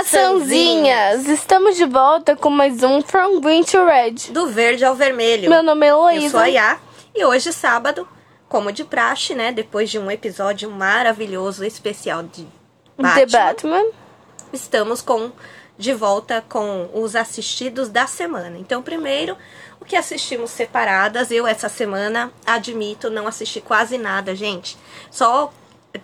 [0.00, 1.28] maçãzinhas!
[1.28, 4.32] Estamos de volta com mais um From Green to Red.
[4.32, 5.50] Do verde ao vermelho.
[5.50, 6.24] Meu nome é Heloísa.
[6.24, 6.80] Eu sou a Yá.
[7.14, 8.08] E hoje, sábado,
[8.48, 9.52] como de praxe, né?
[9.52, 12.46] Depois de um episódio maravilhoso, especial de
[12.96, 13.84] Batman, The Batman.
[14.54, 15.30] estamos com
[15.76, 18.56] de volta com os assistidos da semana.
[18.56, 19.36] Então, primeiro,
[19.78, 21.30] o que assistimos separadas.
[21.30, 24.78] Eu, essa semana, admito, não assisti quase nada, gente.
[25.10, 25.52] Só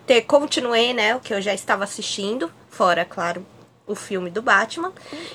[0.06, 3.46] ter, continuei, né, o que eu já estava assistindo, fora, claro,
[3.86, 4.92] o filme do Batman.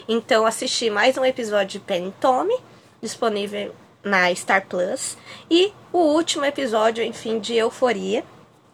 [0.07, 2.57] Então, assisti mais um episódio de Penny Tommy,
[3.01, 3.73] disponível
[4.03, 5.17] na Star Plus.
[5.49, 8.23] E o último episódio, enfim, de Euforia,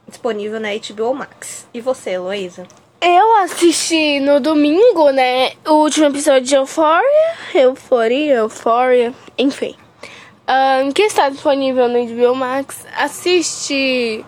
[0.07, 1.67] disponível na HBO Max.
[1.73, 2.65] E você, Heloísa?
[2.99, 9.75] Eu assisti no domingo, né, o último episódio de Euphoria, Euforia, Euphoria, enfim.
[10.49, 12.87] Um, que está disponível no HBO Max.
[12.95, 14.25] Assiste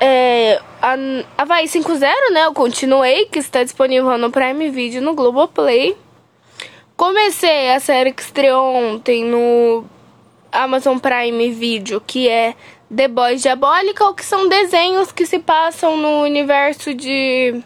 [0.00, 0.96] é, a
[1.36, 2.46] Havaí 5.0, né?
[2.46, 5.94] Eu continuei, que está disponível no Prime Video no Globoplay.
[6.96, 9.84] Comecei a série que estreou ontem no
[10.50, 12.54] Amazon Prime Video, que é
[12.94, 17.62] The Boys Diabolical, que são desenhos que se passam no universo de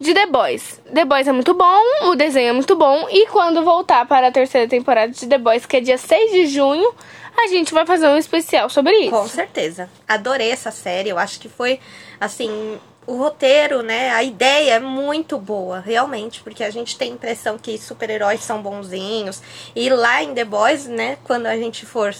[0.00, 0.80] de The Boys.
[0.94, 4.32] The Boys é muito bom, o desenho é muito bom, e quando voltar para a
[4.32, 6.94] terceira temporada de The Boys, que é dia 6 de junho,
[7.38, 9.10] a gente vai fazer um especial sobre isso.
[9.10, 9.88] Com certeza.
[10.06, 11.80] Adorei essa série, eu acho que foi,
[12.20, 17.14] assim, o roteiro, né, a ideia é muito boa, realmente, porque a gente tem a
[17.14, 19.40] impressão que super-heróis são bonzinhos,
[19.74, 22.14] e lá em The Boys, né, quando a gente for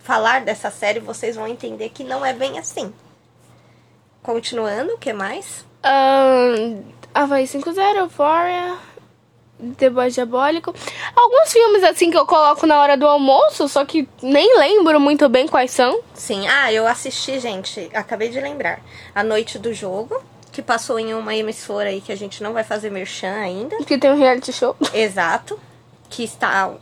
[0.00, 2.92] falar dessa série, vocês vão entender que não é bem assim.
[4.22, 5.66] Continuando, o que mais?
[5.84, 8.76] Um, Havaí 5.0, Euphoria,
[9.58, 10.74] Boy Diabólico.
[11.14, 15.28] Alguns filmes assim que eu coloco na hora do almoço, só que nem lembro muito
[15.28, 16.00] bem quais são.
[16.14, 18.80] Sim, ah, eu assisti, gente, acabei de lembrar.
[19.14, 22.64] A Noite do Jogo, que passou em uma emissora aí que a gente não vai
[22.64, 23.76] fazer merchan ainda.
[23.84, 24.76] Que tem um reality show.
[24.94, 25.58] Exato.
[26.08, 26.72] Que está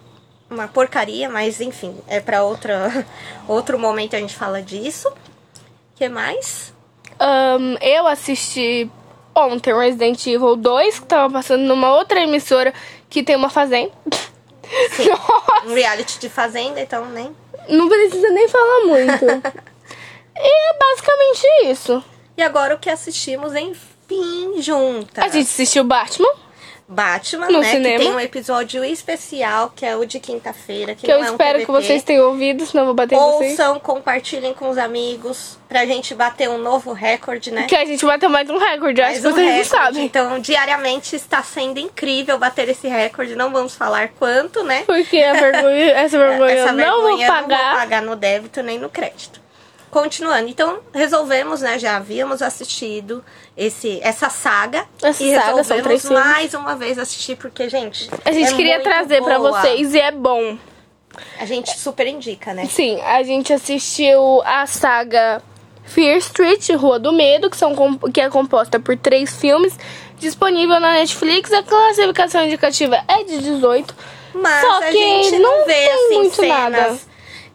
[0.48, 3.04] uma porcaria, mas enfim, é para outra
[3.48, 5.12] outro momento a gente fala disso.
[5.94, 6.72] que mais?
[7.20, 8.90] Um, eu assisti
[9.36, 12.72] ontem Resident Evil 2, que tava passando numa outra emissora
[13.10, 13.92] que tem uma fazenda.
[14.90, 15.10] Sim.
[15.66, 17.34] Um reality de fazenda, então nem.
[17.68, 19.24] Não precisa nem falar muito.
[20.36, 22.04] e é basicamente isso.
[22.36, 25.24] E agora o que assistimos, enfim, juntas.
[25.24, 26.45] A gente assistiu Batman.
[26.88, 27.70] Batman, No né?
[27.70, 27.98] cinema.
[27.98, 30.94] Que tem um episódio especial, que é o de quinta-feira.
[30.94, 33.18] Que, Que eu é um espero que vocês tenham ouvido, senão eu vou bater em
[33.18, 33.58] vocês.
[33.58, 37.64] Ouçam, compartilhem com os amigos, pra gente bater um novo recorde, né?
[37.68, 39.68] Que a gente bateu mais um recorde, acho Mais que um vocês recorde.
[39.68, 40.04] sabem.
[40.04, 43.34] Então, diariamente está sendo incrível bater esse recorde.
[43.34, 44.84] Não vamos falar quanto, né?
[44.86, 47.74] Porque vergonha, essa vergonha Essa eu não vou vergonha eu não vou pagar.
[47.74, 49.44] pagar no débito nem no crédito.
[49.90, 51.78] Continuando, então resolvemos, né?
[51.78, 53.24] Já havíamos assistido
[53.56, 54.84] esse, essa saga.
[55.02, 58.10] Essa e saga, resolvemos mais uma vez assistir, porque, gente.
[58.24, 59.52] A gente é queria trazer pra boa.
[59.52, 60.58] vocês e é bom.
[61.38, 62.66] A gente super indica, né?
[62.66, 65.42] Sim, a gente assistiu a saga
[65.84, 67.74] Fear Street, Rua do Medo, que, são,
[68.12, 69.78] que é composta por três filmes,
[70.18, 71.52] disponível na Netflix.
[71.52, 73.94] A classificação indicativa é de 18.
[74.34, 76.98] Mas Só a que gente não não vê tem assim muito cenas nada.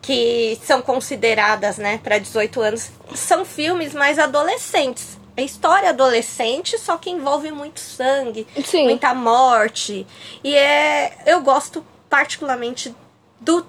[0.01, 2.89] Que são consideradas, né, para 18 anos.
[3.13, 5.19] São filmes mais adolescentes.
[5.38, 8.85] É história adolescente, só que envolve muito sangue, Sim.
[8.85, 10.06] muita morte.
[10.44, 12.94] E é, eu gosto particularmente
[13.39, 13.66] do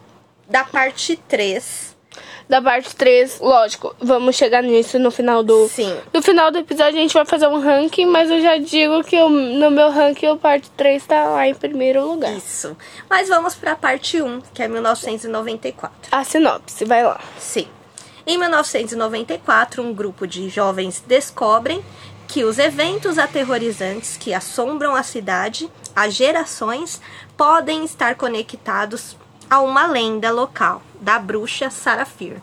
[0.48, 1.92] da parte 3.
[2.53, 5.67] Da parte 3, lógico, vamos chegar nisso no final do.
[5.69, 5.97] Sim.
[6.13, 9.17] No final do episódio a gente vai fazer um ranking, mas eu já digo que
[9.17, 12.31] eu- no meu ranking o parte 3 tá lá em primeiro lugar.
[12.37, 12.77] Isso.
[13.09, 16.11] Mas vamos para a parte 1, que é 1994.
[16.12, 17.19] A sinopse, vai lá.
[17.39, 17.67] Sim.
[18.27, 21.83] Em 1994, um grupo de jovens descobrem
[22.29, 27.01] que os eventos aterrorizantes que assombram a cidade há gerações
[27.35, 29.17] podem estar conectados
[29.53, 32.41] a uma lenda local da bruxa Sarafir.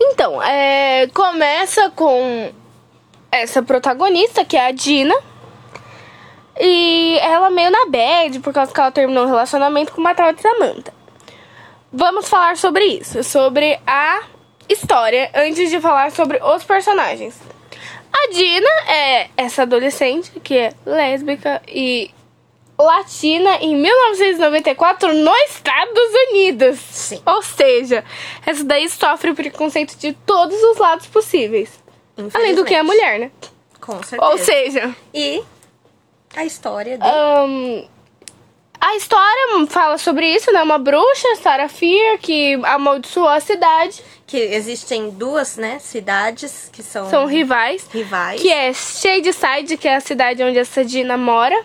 [0.00, 2.52] Então, é, começa com
[3.30, 5.14] essa protagonista, que é a Dina.
[6.58, 10.32] E ela meio na bad, por causa que ela terminou um relacionamento com uma tal
[10.32, 10.92] de Samantha.
[11.92, 14.22] Vamos falar sobre isso, sobre a
[14.68, 17.40] história, antes de falar sobre os personagens.
[18.12, 22.10] A Dina é essa adolescente que é lésbica e
[22.82, 26.78] latina em 1994 nos Estados Unidos.
[26.78, 27.22] Sim.
[27.26, 28.04] Ou seja,
[28.46, 31.70] essa daí sofre preconceito de todos os lados possíveis.
[32.34, 33.30] Além do que é mulher, né?
[33.80, 34.30] Com certeza.
[34.30, 35.42] Ou seja, E
[36.36, 37.04] a história de...
[37.04, 37.84] ahn,
[38.80, 40.62] a história fala sobre isso, né?
[40.62, 44.02] Uma bruxa, Sarah Fear, que amaldiçoou a cidade.
[44.26, 47.86] que existem duas, né, cidades que são, São rivais.
[47.92, 48.40] rivais.
[48.40, 51.64] Que é Shadeside, que é a cidade onde essa Dina mora.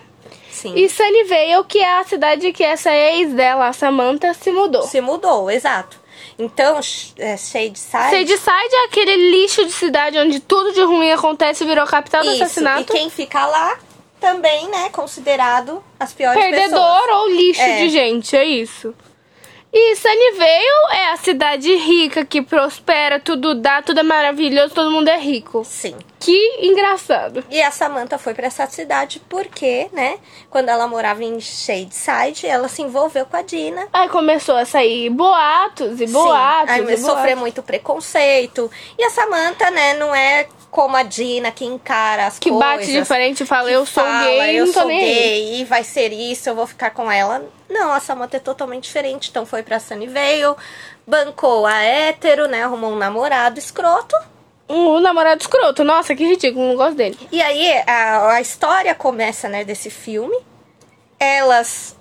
[0.70, 0.76] Sim.
[0.76, 4.82] E Sunnyvale, que é a cidade que essa ex dela, a Samantha, se mudou.
[4.84, 6.00] Se mudou, exato.
[6.38, 6.78] Então,
[7.18, 7.80] é, Shadeside...
[7.80, 12.32] Shadeside é aquele lixo de cidade onde tudo de ruim acontece e virou capital do
[12.32, 12.82] Isso, assassinato.
[12.82, 13.78] e quem fica lá
[14.20, 16.70] também, né, considerado as piores Perdedor
[17.02, 17.18] pessoas.
[17.22, 17.78] ou lixo É.
[17.78, 18.94] de gente, é isso.
[19.78, 25.10] E Sunnyvale é a cidade rica que prospera, tudo dá, tudo é maravilhoso, todo mundo
[25.10, 25.66] é rico.
[25.66, 25.98] Sim.
[26.18, 27.44] Que engraçado.
[27.52, 30.18] E a Samantha foi pra essa cidade porque, né,
[30.50, 33.86] quando ela morava em Shadeside, ela se envolveu com a Dina.
[33.92, 36.14] Aí começou a sair boatos e Sim.
[36.14, 36.74] boatos.
[36.74, 37.40] Aí e sofreu boatos.
[37.42, 38.72] muito preconceito.
[38.98, 42.68] E a Samantha, né, não é como a Dina que encara as Que coisas.
[42.70, 45.00] bate de frente e fala, que eu sou fala, gay, eu não tô sou nem
[45.00, 47.44] gay, e vai ser isso, eu vou ficar com ela.
[47.70, 49.30] Não, a Samantha é totalmente diferente.
[49.30, 50.56] Então foi pra Sunnyvale,
[51.08, 54.16] bancou a hétero, né, arrumou um namorado escroto.
[54.68, 55.84] Um namorado escroto.
[55.84, 57.18] Nossa, que ridículo, não gosto dele.
[57.32, 60.36] E aí a, a história começa, né, desse filme.
[61.20, 61.96] Elas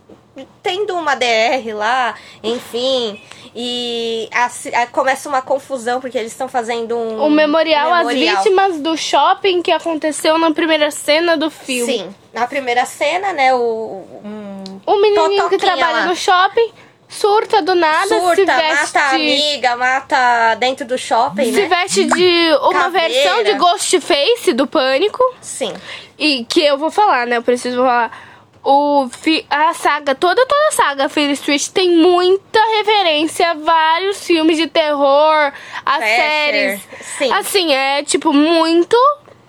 [0.63, 3.21] tendo uma DR lá, enfim,
[3.55, 4.51] e a
[4.83, 8.37] a- começa uma confusão porque eles estão fazendo um, O memorial, às memorial.
[8.43, 11.93] vítimas do shopping que aconteceu na primeira cena do filme.
[11.99, 16.07] Sim, na primeira cena, né, o um, O menininho que trabalha lá.
[16.07, 16.73] no shopping
[17.07, 18.75] surta do nada, se surta, veste...
[18.95, 21.69] mata a amiga, mata dentro do shopping, Se né?
[21.69, 23.09] veste de uma Caveira.
[23.09, 25.23] versão de Ghostface do Pânico.
[25.41, 25.73] Sim.
[26.19, 27.37] E que eu vou falar, né?
[27.37, 28.34] Eu preciso falar.
[28.65, 29.07] O,
[29.51, 34.67] a saga, toda, toda a saga Fear Street tem muita referência a vários filmes de
[34.67, 35.53] terror,
[35.85, 36.81] a Slasher, séries.
[37.19, 37.31] sim.
[37.33, 38.97] Assim, é tipo muito,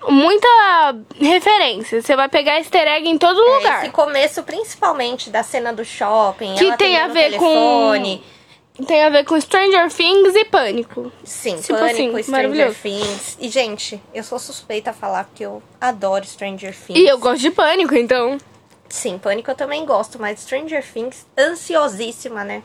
[0.10, 0.48] muita
[1.18, 2.02] referência.
[2.02, 3.84] Você vai pegar easter egg em todo É, lugar.
[3.84, 8.24] esse começo, principalmente da cena do shopping, Que tem a ver o com- telefone.
[8.86, 11.10] Tem a ver com Stranger Things e Pânico.
[11.24, 12.74] Sim, Tipo Pânico, assim, Stranger.
[12.76, 13.38] Things.
[13.40, 17.00] E, gente, eu sou suspeita a falar porque eu adoro Stranger Things.
[17.00, 18.38] E eu gosto de Pânico, então.
[18.90, 22.64] Sim, Pânico eu também gosto, mas Stranger Things, ansiosíssima, né?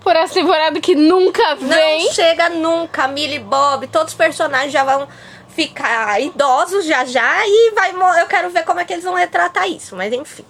[0.00, 2.12] Por essa temporada que nunca Não vem.
[2.12, 5.08] chega nunca, Millie Bob, todos os personagens já vão
[5.48, 9.68] ficar idosos já já e vai eu quero ver como é que eles vão retratar
[9.68, 10.44] isso, mas enfim.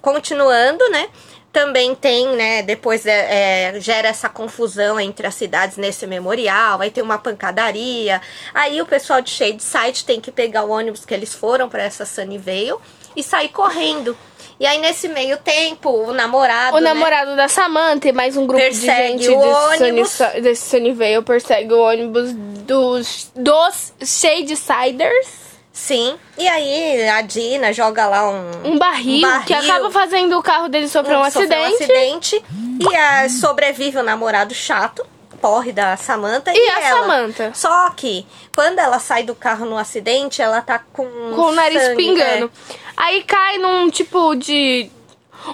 [0.00, 1.08] Continuando, né?
[1.52, 2.62] Também tem, né?
[2.62, 6.78] Depois é, é, gera essa confusão entre as cidades nesse memorial.
[6.78, 8.22] Vai ter uma pancadaria.
[8.54, 12.06] Aí o pessoal de Shadeside tem que pegar o ônibus que eles foram para essa
[12.06, 12.78] Sunnyvale
[13.16, 14.16] e sair correndo.
[14.58, 18.46] E aí nesse meio tempo o namorado, O né, namorado da Samantha e mais um
[18.46, 20.10] grupo de gente o ônibus.
[20.10, 25.40] Sunny, desse Sunnyvale persegue o ônibus dos, dos Shadesiders.
[25.72, 26.14] Sim.
[26.36, 29.70] E aí a Dina joga lá um, Um barril, Um que barril.
[29.72, 31.74] acaba fazendo o carro dele sofrer um, sofreu acidente.
[31.84, 32.44] acidente.
[32.80, 35.06] E a, sobrevive o namorado chato,
[35.40, 36.52] porre da Samantha.
[36.54, 37.00] E a ela.
[37.00, 37.52] Samantha?
[37.54, 41.06] Só que quando ela sai do carro no acidente, ela tá com.
[41.34, 42.52] Com o nariz sangue, pingando.
[43.02, 44.90] Aí cai num tipo de.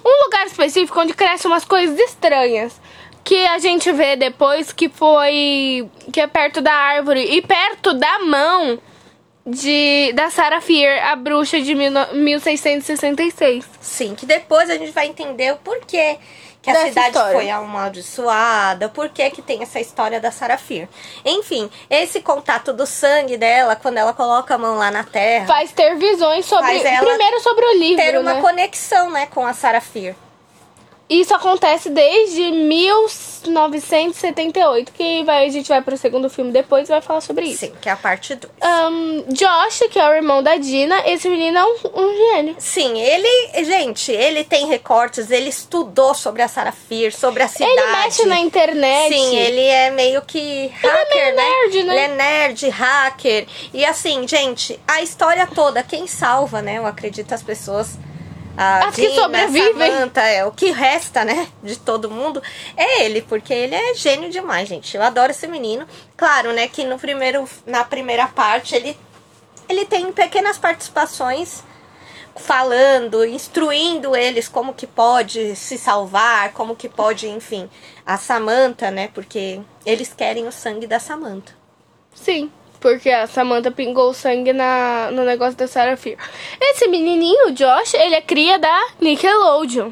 [0.05, 2.81] Um lugar específico onde crescem umas coisas estranhas.
[3.23, 5.89] Que a gente vê depois que foi.
[6.13, 8.79] Que é perto da árvore e perto da mão
[9.47, 13.65] de da Sarah Fier, a bruxa de mil, no- 1666.
[13.65, 13.69] é.
[13.81, 16.19] Sim, que depois a gente vai entender o porquê
[16.73, 17.33] que a cidade história.
[17.33, 20.89] foi amaldiçoada, por que que tem essa história da Sarafir.
[21.25, 25.73] Enfim, esse contato do sangue dela, quando ela coloca a mão lá na terra, Faz
[25.73, 26.81] ter visões sobre.
[26.81, 28.05] Primeiro sobre o livro.
[28.05, 28.41] ter uma né?
[28.41, 30.15] conexão, né, com a Sarafir.
[31.09, 34.93] Isso acontece desde 1978.
[34.93, 37.61] Que vai, a gente vai pro segundo filme depois e vai falar sobre isso.
[37.61, 38.53] Sim, que é a parte 2.
[38.61, 42.57] Ahn, Josh, que é o irmão da Dina, esse menino é um, um gênio.
[42.59, 47.71] Sim, ele, gente, ele tem recortes, ele estudou sobre a Sarafir, sobre a cidade.
[47.71, 49.15] Ele mexe na internet.
[49.15, 51.43] Sim, ele é meio que hacker, meio né?
[51.43, 51.95] nerd, né?
[51.95, 53.47] Ele é nerd, hacker.
[53.73, 56.79] E assim, gente, a história toda, quem salva, né?
[56.79, 57.97] Eu acredito as pessoas.
[58.57, 59.91] A As que Dina, sobrevivem.
[59.93, 62.43] Samantha, é, o que resta, né, de todo mundo,
[62.77, 64.97] é ele, porque ele é gênio demais, gente.
[64.97, 65.87] Eu adoro esse menino.
[66.17, 68.97] Claro, né, que no primeiro, na primeira parte ele,
[69.69, 71.63] ele tem pequenas participações
[72.37, 77.69] falando, instruindo eles como que pode se salvar, como que pode, enfim,
[78.05, 79.09] a Samantha, né?
[79.09, 81.55] Porque eles querem o sangue da Samantha.
[82.15, 86.19] Sim, porque a Samantha pingou sangue na, no negócio da Sarah Fear.
[86.61, 89.91] Esse menininho, o Josh, ele é cria da Nickelodeon.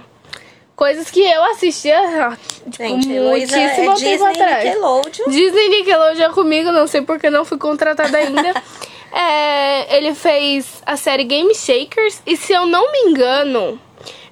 [0.76, 2.36] Coisas que eu assistia, ah,
[2.68, 4.64] tipo, Gente, muitíssimo é tempo Disney atrás.
[4.64, 5.30] Nickelodeon.
[5.30, 8.54] Disney Nickelodeon comigo, não sei porque não fui contratada ainda.
[9.16, 13.78] É, ele fez a série Game Shakers e se eu não me engano,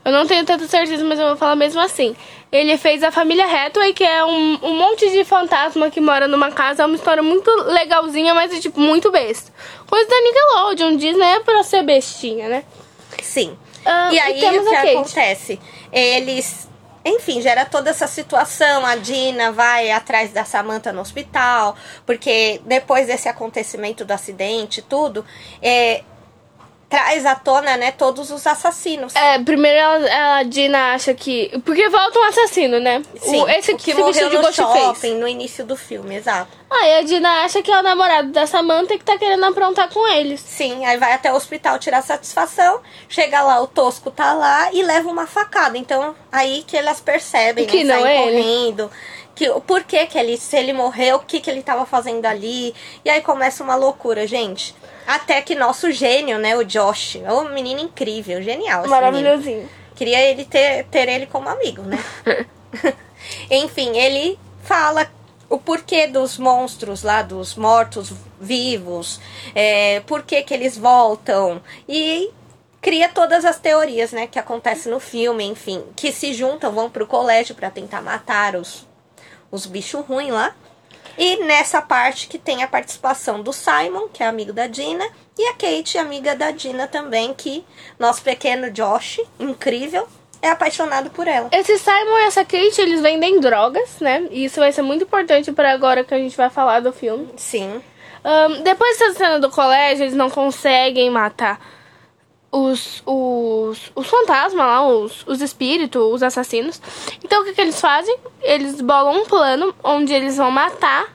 [0.04, 2.16] eu não tenho tanta certeza, mas eu vou falar mesmo assim.
[2.52, 6.50] Ele fez a família Hathaway, que é um, um monte de fantasma que mora numa
[6.52, 6.82] casa.
[6.82, 9.50] É uma história muito legalzinha, mas é, tipo, muito besta.
[9.86, 12.64] Coisa da Nickelodeon, Disney é pra ser bestinha, né?
[13.22, 13.56] Sim.
[13.86, 15.58] Ah, e aí o que acontece?
[15.90, 16.68] Eles.
[17.04, 18.84] Enfim, gera toda essa situação.
[18.84, 24.82] A Dina vai atrás da Samantha no hospital, porque depois desse acontecimento do acidente e
[24.82, 25.24] tudo,
[25.62, 26.02] é,
[26.92, 29.16] traz à tona, né, todos os assassinos.
[29.16, 31.50] É, primeiro ela, a Dina acha que.
[31.64, 33.02] Porque volta um assassino, né?
[33.18, 35.74] Sim, o, esse o que, que se vestiu morreu de no shopping, no início do
[35.74, 36.50] filme, exato.
[36.70, 40.06] Aí a Dina acha que é o namorado da Samantha que tá querendo aprontar com
[40.06, 40.40] eles.
[40.40, 44.82] Sim, aí vai até o hospital tirar satisfação, chega lá, o Tosco tá lá e
[44.82, 45.78] leva uma facada.
[45.78, 48.90] Então, aí que elas percebem, Que né, não saem é ele.
[49.34, 52.74] Que, o porquê que ele, se ele morreu, o que, que ele tava fazendo ali.
[53.04, 54.74] E aí começa uma loucura, gente.
[55.06, 58.84] Até que nosso gênio, né, o Josh, é um menino incrível, genial.
[58.84, 58.90] esse menino.
[58.90, 59.68] Maravilhosinho.
[59.94, 61.98] Queria ele ter, ter ele como amigo, né?
[63.50, 65.08] Enfim, ele fala
[65.48, 68.10] o porquê dos monstros lá, dos mortos
[68.40, 69.20] vivos,
[69.54, 72.30] é, por que que eles voltam e
[72.80, 77.06] cria todas as teorias, né, que acontecem no filme, enfim, que se juntam, vão pro
[77.06, 78.86] colégio para tentar matar os,
[79.52, 80.52] os bichos ruins lá.
[81.16, 85.06] E nessa parte que tem a participação do Simon, que é amigo da Dina,
[85.38, 87.64] e a Kate, amiga da Dina também, que
[87.98, 90.08] nosso pequeno Josh, incrível,
[90.40, 91.50] é apaixonado por ela.
[91.52, 94.26] Esse Simon e essa Kate, eles vendem drogas, né?
[94.30, 97.28] E isso vai ser muito importante para agora que a gente vai falar do filme.
[97.36, 97.82] Sim.
[98.24, 101.60] Ahn, depois dessa cena do colégio, eles não conseguem matar
[102.52, 106.80] os, os, os fantasmas lá, os, os espíritos, os assassinos.
[107.24, 108.14] Então o que, que eles fazem?
[108.42, 111.06] Eles bolam um plano onde eles vão matar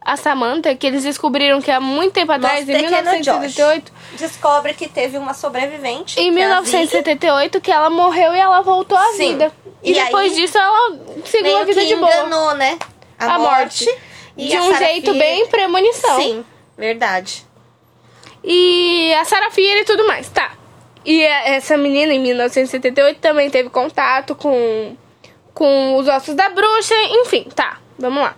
[0.00, 3.92] a Samantha, que eles descobriram que há muito tempo atrás, Nosso em pequeno 1978.
[4.12, 6.20] Josh descobre que teve uma sobrevivente.
[6.20, 6.76] Em que é a Ziggy.
[6.76, 9.32] 1978, que ela morreu e ela voltou à Sim.
[9.32, 9.52] vida.
[9.82, 12.08] E, E depois aí, disso ela seguiu a vida de boa.
[12.08, 12.78] enganou, né?
[13.18, 13.84] A, A morte.
[13.84, 13.98] morte.
[14.36, 16.20] E de um jeito bem premonição.
[16.20, 16.44] Sim,
[16.78, 17.44] verdade.
[18.48, 20.52] E a Sarah e tudo mais, tá.
[21.04, 24.96] E essa menina, em 1978, também teve contato com,
[25.52, 26.94] com os ossos da bruxa.
[27.10, 27.78] Enfim, tá.
[27.98, 28.36] Vamos lá.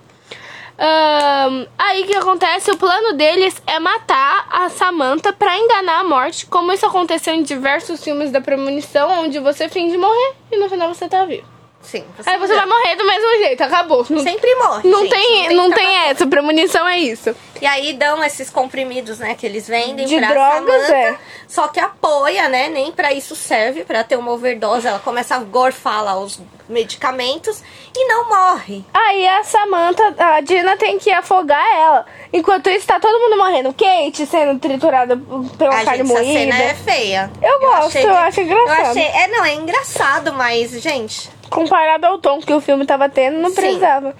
[0.78, 2.70] Ahn, aí que acontece?
[2.70, 7.42] O plano deles é matar a Samantha pra enganar a morte, como isso aconteceu em
[7.42, 11.57] diversos filmes da premonição, onde você finge morrer e no final você tá vivo.
[11.80, 12.04] Sim.
[12.26, 14.04] Aí você vai morrer do mesmo jeito, acabou.
[14.10, 14.88] Não, Sempre morre.
[14.90, 17.34] não gente, tem, não tem ficar essa, premonição é isso.
[17.62, 20.94] E aí dão esses comprimidos, né, que eles vendem De pra drogas, Samantha.
[20.94, 21.18] é.
[21.46, 22.68] Só que apoia, né?
[22.68, 24.86] Nem pra isso serve, pra ter uma overdose.
[24.86, 27.62] Ela começa a gorfar lá os medicamentos
[27.96, 28.84] e não morre.
[28.92, 32.04] Aí a Samantha, a Dina tem que afogar ela.
[32.32, 33.72] Enquanto isso, tá todo mundo morrendo.
[33.72, 35.16] Kate sendo triturada
[35.56, 36.38] pela A carne gente, essa moída.
[36.52, 37.30] cena é feia.
[37.40, 38.78] Eu gosto, eu acho engraçado.
[38.78, 43.08] Eu achei, é, não, é engraçado, mas, gente, Comparado ao tom que o filme tava
[43.08, 43.54] tendo, não Sim.
[43.56, 44.14] precisava.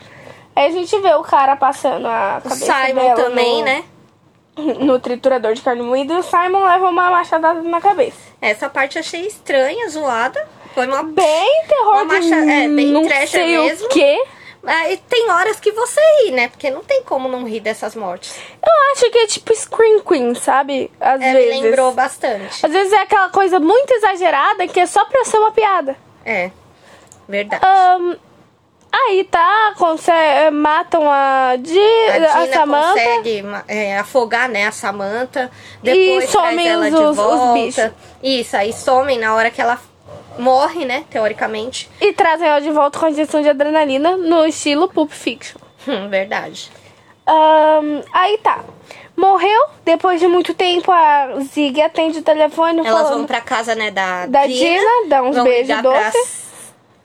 [0.56, 3.85] Aí a gente vê o cara passando a o cabeça Simon dela também, no, né?
[4.85, 8.18] no triturador de carne moída e o Simon leva uma machadada na cabeça.
[8.40, 10.47] Essa parte eu achei estranha, zoada.
[10.75, 13.87] Foi uma Bem terror Uma macha- é, bem não trasher sei mesmo.
[13.87, 14.25] o quê.
[14.64, 16.49] Aí tem horas que você ri, né?
[16.49, 18.37] Porque não tem como não rir dessas mortes.
[18.61, 20.90] Eu acho que é tipo Scream Queen, sabe?
[21.00, 21.61] Às É, me vezes.
[21.62, 22.66] lembrou bastante.
[22.66, 25.97] Às vezes é aquela coisa muito exagerada que é só pra ser uma piada.
[26.25, 26.50] É,
[27.28, 27.62] verdade.
[27.64, 28.14] Ahn,
[28.92, 32.88] aí tá, consegue, matam a, Di, a a, Samantha.
[32.94, 35.50] consegue é, afogar, né, a Samantha.
[35.82, 37.52] Depois E somem ela os- de os- os volta.
[37.54, 37.90] bichos.
[38.23, 39.78] Isso, aí somem na hora que ela
[40.38, 41.90] morre, né, teoricamente.
[42.00, 45.58] E trazem ela de volta com a injeção de adrenalina no estilo Pulp Fiction.
[45.87, 46.70] Hum, verdade.
[47.26, 48.61] Ahn, aí tá.
[49.16, 53.16] Morreu, depois de muito tempo, a Zig atende o telefone Elas falando...
[53.18, 56.47] vão pra casa, né, da, Da Dina, dá uns beijos doces.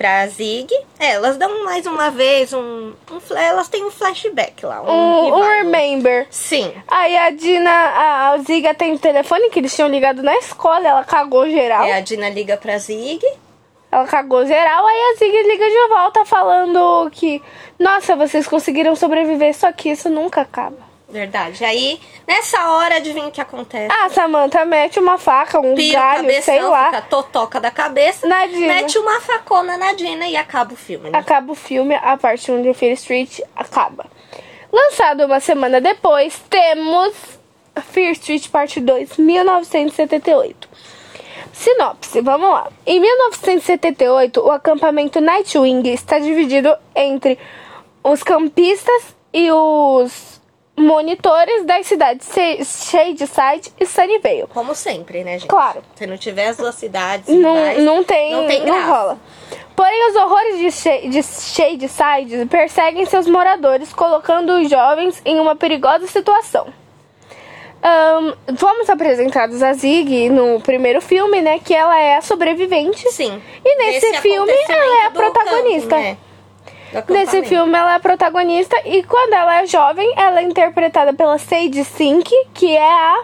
[0.04, 0.68] Pra, Zig.
[1.00, 3.36] É, elas dão mais uma vez um, um...
[3.38, 4.82] Elas têm um flashback lá.
[4.82, 6.28] Um, Um, um remember.
[6.30, 6.74] Sim.
[6.90, 10.86] Aí a Dina, a, a Zig atende o telefone que eles tinham ligado na escola,
[10.86, 11.86] ela cagou geral.
[11.86, 13.26] É, a Dina liga pra Zig.
[13.90, 17.42] Ela cagou geral, aí a Zig liga de volta falando que,
[17.80, 20.80] nossa, vocês conseguiram sobreviver, só que isso nunca acaba.
[21.14, 21.64] Verdade.
[21.64, 23.94] Aí, nessa hora, adivinha o que acontece?
[23.94, 26.86] A Samantha mete uma faca, um Pira galho, cabeção, sei lá.
[26.86, 28.28] fica totoca da cabeça.
[28.28, 28.68] Na Dina.
[28.74, 31.20] Mete uma facona na Dina e acaba o filme, né?
[31.20, 34.08] Acaba o filme, a parte onde o Fear Street acaba.
[34.72, 37.14] Lançado uma semana depois, temos
[37.92, 40.68] Fear Street Parte 2, 1978.
[41.54, 42.72] Sinopse, vamos lá.
[42.88, 47.38] Em 1978, o acampamento Nightwing está dividido entre
[48.04, 50.33] os campistas e os
[50.76, 52.28] monitores das cidades
[52.90, 54.46] Shadeside e Sunnyvale.
[54.54, 55.48] Como sempre, né, gente?
[55.48, 55.84] Claro.
[55.96, 59.20] Se não tiver as duas cidades, Não, não tem, não tem não rola.
[59.76, 65.56] Porém, os horrores de, Sh de Shadyside perseguem seus moradores, colocando os jovens em uma
[65.56, 66.68] perigosa situação.
[67.84, 71.60] Um, fomos apresentados a Zig no primeiro filme, né?
[71.60, 73.12] Que ela é a sobrevivente.
[73.12, 73.42] Sim.
[73.66, 75.90] E nesse filme ela é a protagonista.
[75.90, 76.18] camping, né?
[77.10, 81.38] Nesse filme ela é a protagonista e quando ela é jovem, ela é interpretada pela
[81.38, 83.24] Sadie Sink, que é a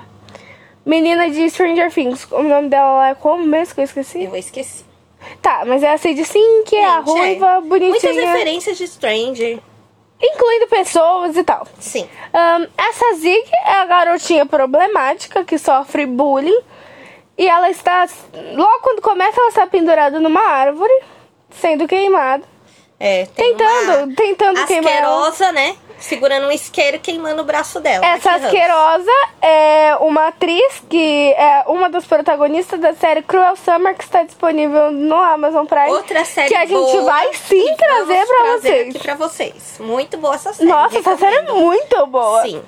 [0.86, 2.28] menina de Stranger Things.
[2.32, 4.24] O nome dela é como mesmo que eu esqueci?
[4.24, 4.86] Eu esqueci.
[5.42, 9.60] Tá, mas é a Sadie Sink, é a Gente, ruiva, Muitas bonitinha, referências de Stranger.
[10.22, 11.68] incluindo pessoas e tal.
[11.80, 12.08] Sim.
[12.34, 16.60] Ahn, essa Zig é a garotinha problemática que sofre bullying.
[17.38, 18.06] E ela está.
[18.54, 20.92] Logo quando começa, ela está pendurada numa árvore,
[21.52, 22.44] sendo queimada.
[23.00, 25.76] É, tem Tentando- tentando queimar asquerosa, né?
[26.00, 28.06] Segurando um isqueiro e queimando o braço dela.
[28.06, 34.04] Essa asquerosa é uma atriz que é uma das protagonistas da série Cruel Summer, que
[34.04, 35.90] está disponível no Amazon Prime.
[35.92, 38.90] Outra série que a gente boa vai sim trazer trazer vocês.
[38.96, 39.76] aqui pra vocês.
[39.80, 40.70] Muito boa essa série.
[40.70, 41.66] Nossa, essa série é recomendo.
[41.66, 42.42] muito boa.
[42.44, 42.62] Sim.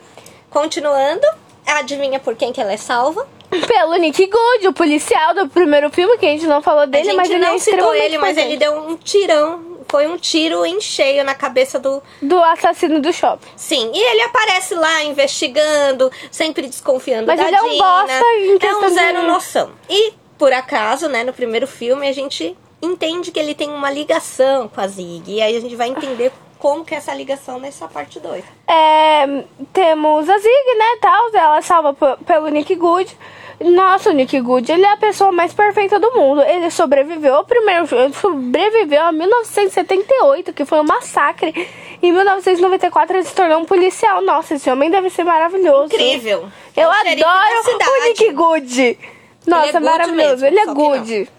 [0.50, 1.26] Continuando,
[1.66, 3.26] adivinha por quem que ela é salva?
[3.50, 7.30] Pelo Nick Good, o policial do primeiro filme, que a gente não falou dele, mas
[7.30, 9.71] ele não é citou ele, mas ele deu um tirão.
[9.92, 12.02] Foi um tiro em cheio na cabeça do.
[12.22, 13.46] Do assassino do shopping.
[13.58, 17.84] Sim, e ele aparece lá investigando, sempre desconfiando Mas da ele é um Dina.
[17.84, 19.72] bosta em É um de- zero noção.
[19.90, 24.70] E, por acaso, né, no primeiro filme, a gente entende que ele tem uma ligação
[24.70, 25.24] com a Zig.
[25.30, 28.44] E aí a gente vai entender como que é essa ligação nessa parte 2.
[28.68, 29.44] É,
[29.74, 31.94] temos a Zig, né, tal, ela salva
[32.26, 33.18] pelo Nick Good.
[33.63, 36.41] Nossa, o Nick Good, ele é a pessoa mais perfeita do mundo.
[36.41, 41.53] Ele sobreviveu ao primeiro sobreviveu a 1978, que foi um massacre.
[42.01, 44.22] Em 1994 ele se tornou um policial.
[44.22, 45.94] Nossa, esse homem deve ser maravilhoso.
[45.94, 46.50] Incrível.
[46.75, 48.03] Eu É adoro o.
[48.08, 49.00] Nick Good.
[49.46, 50.15] Nossa, Ele é maravilhoso.
[50.32, 51.30] mesmo, ele é good.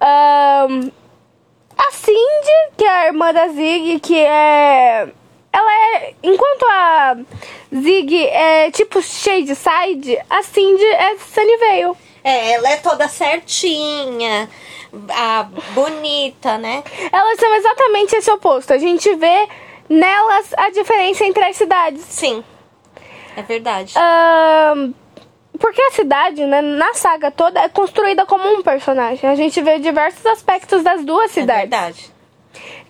[0.00, 0.90] Ahn,
[1.76, 5.08] a Cindy, que é a irmã da Zig, que é.
[5.52, 6.14] Ela é.
[6.22, 7.16] Enquanto a
[7.74, 11.96] Zig é tipo Shadeside, a Cindy é Sunnyvale.
[12.22, 14.48] É, ela é toda certinha,
[15.08, 16.84] a, bonita, né?
[17.10, 18.72] Elas são exatamente esse oposto.
[18.72, 19.48] A gente vê
[19.88, 22.02] nelas a diferença entre as cidades.
[22.02, 22.44] Sim.
[23.36, 23.94] É verdade.
[23.96, 24.92] Ahn,
[25.58, 29.28] porque a cidade, né, na saga toda, é construída como um personagem.
[29.28, 31.60] A gente vê diversos aspectos das duas é cidades.
[31.70, 32.12] verdade.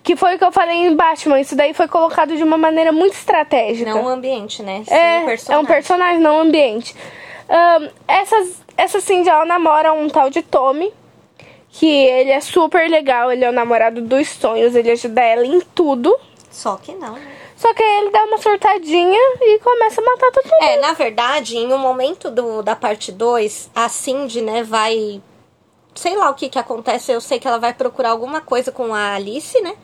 [0.03, 1.39] Que foi o que eu falei em Batman.
[1.39, 3.93] Isso daí foi colocado de uma maneira muito estratégica.
[3.93, 4.83] Não o ambiente, né?
[4.85, 6.95] Sim, é, o é um personagem, não um ambiente.
[7.47, 10.91] Ahn, essas, essa Cindy, ela namora um tal de Tommy.
[11.73, 15.61] Que ele é super legal, ele é o namorado dos sonhos, ele ajuda ela em
[15.61, 16.13] tudo.
[16.49, 17.31] Só que não, né?
[17.55, 20.63] Só que aí ele dá uma surtadinha e começa a matar todo mundo.
[20.63, 25.21] É, na verdade, em um momento do, da parte 2, a Cindy, né, vai.
[25.93, 28.93] Sei lá o que que acontece, eu sei que ela vai procurar alguma coisa com
[28.95, 29.75] a Alice, né?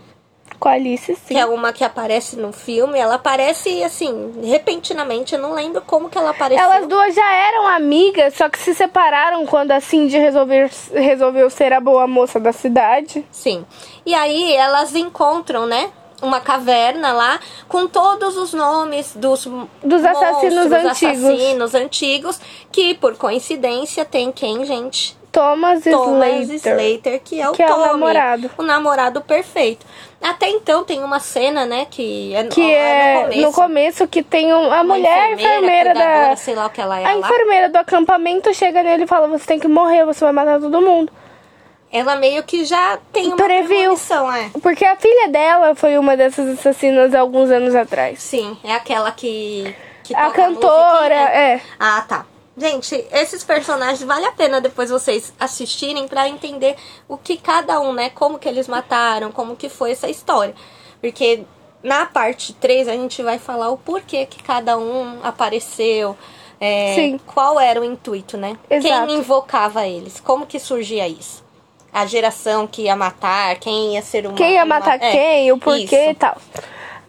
[0.59, 1.35] Com a Alice, sim.
[1.35, 2.97] Que é uma que aparece no filme.
[2.97, 5.35] Ela aparece, assim, repentinamente.
[5.35, 6.63] Eu não lembro como que ela apareceu.
[6.63, 11.73] Elas duas já eram amigas, só que se separaram quando a Cindy resolveu, resolveu ser
[11.73, 13.23] a boa moça da cidade.
[13.31, 13.65] Sim.
[14.05, 15.91] E aí elas encontram, né?
[16.19, 19.47] Uma caverna lá com todos os nomes dos,
[19.83, 21.23] Dos assassinos antigos.
[21.23, 22.39] assassinos antigos.
[22.71, 25.15] Que, por coincidência, tem quem, gente?
[25.39, 26.79] Thomas, Thomas Slater.
[26.79, 28.51] Slater, que é o Que é o Tommy, namorado.
[28.57, 29.85] O namorado perfeito.
[30.21, 33.41] Até então tem uma cena, né, que é, Que ó, é no começo.
[33.41, 36.35] no começo que tem um, a uma mulher enfermeira, cuidadora, da.
[36.35, 37.19] sei lá o que ela é A lá.
[37.19, 40.81] enfermeira do acampamento chega nele e fala: Você tem que morrer, você vai matar todo
[40.81, 41.11] mundo.
[41.91, 43.93] Ela meio que já tem uma Previu.
[43.93, 44.49] é.
[44.61, 48.21] Porque a filha dela foi uma dessas assassinas há alguns anos atrás.
[48.21, 49.73] Sim, é aquela que.
[50.03, 51.39] que A cantora, musiquinha.
[51.39, 51.61] é.
[51.79, 52.25] Ah, tá.
[52.57, 56.75] Gente, esses personagens vale a pena depois vocês assistirem pra entender
[57.07, 58.09] o que cada um, né?
[58.09, 60.55] Como que eles mataram, como que foi essa história.
[60.99, 61.43] Porque
[61.83, 66.17] na parte 3 a gente vai falar o porquê que cada um apareceu.
[66.59, 67.19] é, Sim.
[67.27, 68.57] Qual era o intuito, né?
[68.67, 69.05] Exato.
[69.05, 70.19] Quem invocava eles?
[70.19, 71.45] Como que surgia isso?
[71.93, 74.35] A geração que ia matar, quem ia ser uma.
[74.35, 75.95] Quem ia uma- matar é, quem, o porquê isso.
[75.95, 76.37] e tal.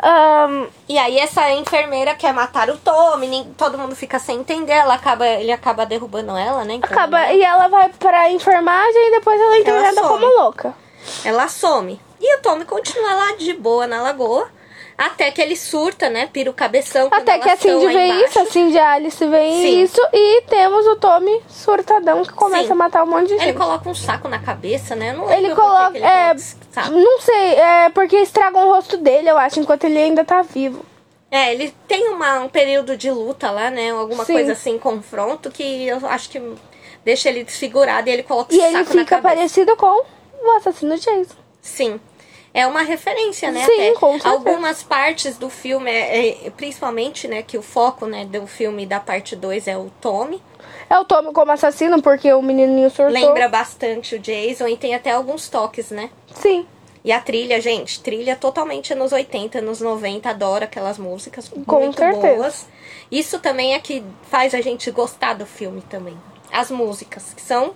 [0.02, 4.94] Ahn, E aí essa enfermeira quer matar o Tommy, todo mundo fica sem entender, ela
[4.94, 6.74] acaba, ele acaba derrubando ela, né?
[6.74, 10.74] Então, acaba, né, e ela vai pra enfermagem e depois ela é internada como louca.
[11.24, 12.00] Ela some.
[12.20, 14.48] E o Tommy continua lá de boa na lagoa,
[14.96, 16.28] até que ele surta, né?
[16.32, 17.06] Pira o cabeção.
[17.12, 18.24] Até que a elas tão Cindy lá vê embaixo.
[18.24, 19.82] isso, a Cindy e a Alice vê Sim.
[19.82, 22.72] isso e temos o Tommy surtadão que começa Sim.
[22.72, 23.48] a matar um monte de gente.
[23.50, 25.10] Ele coloca um saco na cabeça, né?
[25.10, 25.90] Eu não lembro Ele coloca.
[25.92, 26.34] que ele é, coloca
[26.82, 26.96] saco.
[26.96, 30.84] não sei, é porque estragam o rosto dele, eu acho, enquanto ele ainda tá vivo.
[31.30, 33.90] É, ele tem uma, um período de luta lá, né?
[33.90, 34.32] Alguma Sim.
[34.32, 36.40] coisa assim, confronto, que eu acho que
[37.04, 40.04] deixa ele desfigurado e ele coloca E o ele fica parecido com
[40.42, 41.36] o assassino Jason.
[41.60, 42.00] Sim.
[42.54, 43.64] É uma referência, né?
[43.64, 43.94] Sim, até.
[43.94, 44.34] com certeza.
[44.34, 48.98] Algumas partes do filme, é, é, principalmente, né, que o foco né, do filme da
[48.98, 50.42] parte 2 é o Tommy.
[50.88, 53.12] É o Tommy como assassino, porque o menininho surtou.
[53.12, 56.08] Lembra bastante o Jason e tem até alguns toques, né?
[56.40, 56.66] Sim.
[57.04, 61.96] E a trilha, gente, trilha totalmente anos 80, anos 90, adoro aquelas músicas Com muito
[61.98, 62.20] certeza.
[62.36, 62.66] boas.
[63.10, 66.16] Isso também é que faz a gente gostar do filme também.
[66.52, 67.72] As músicas, que são,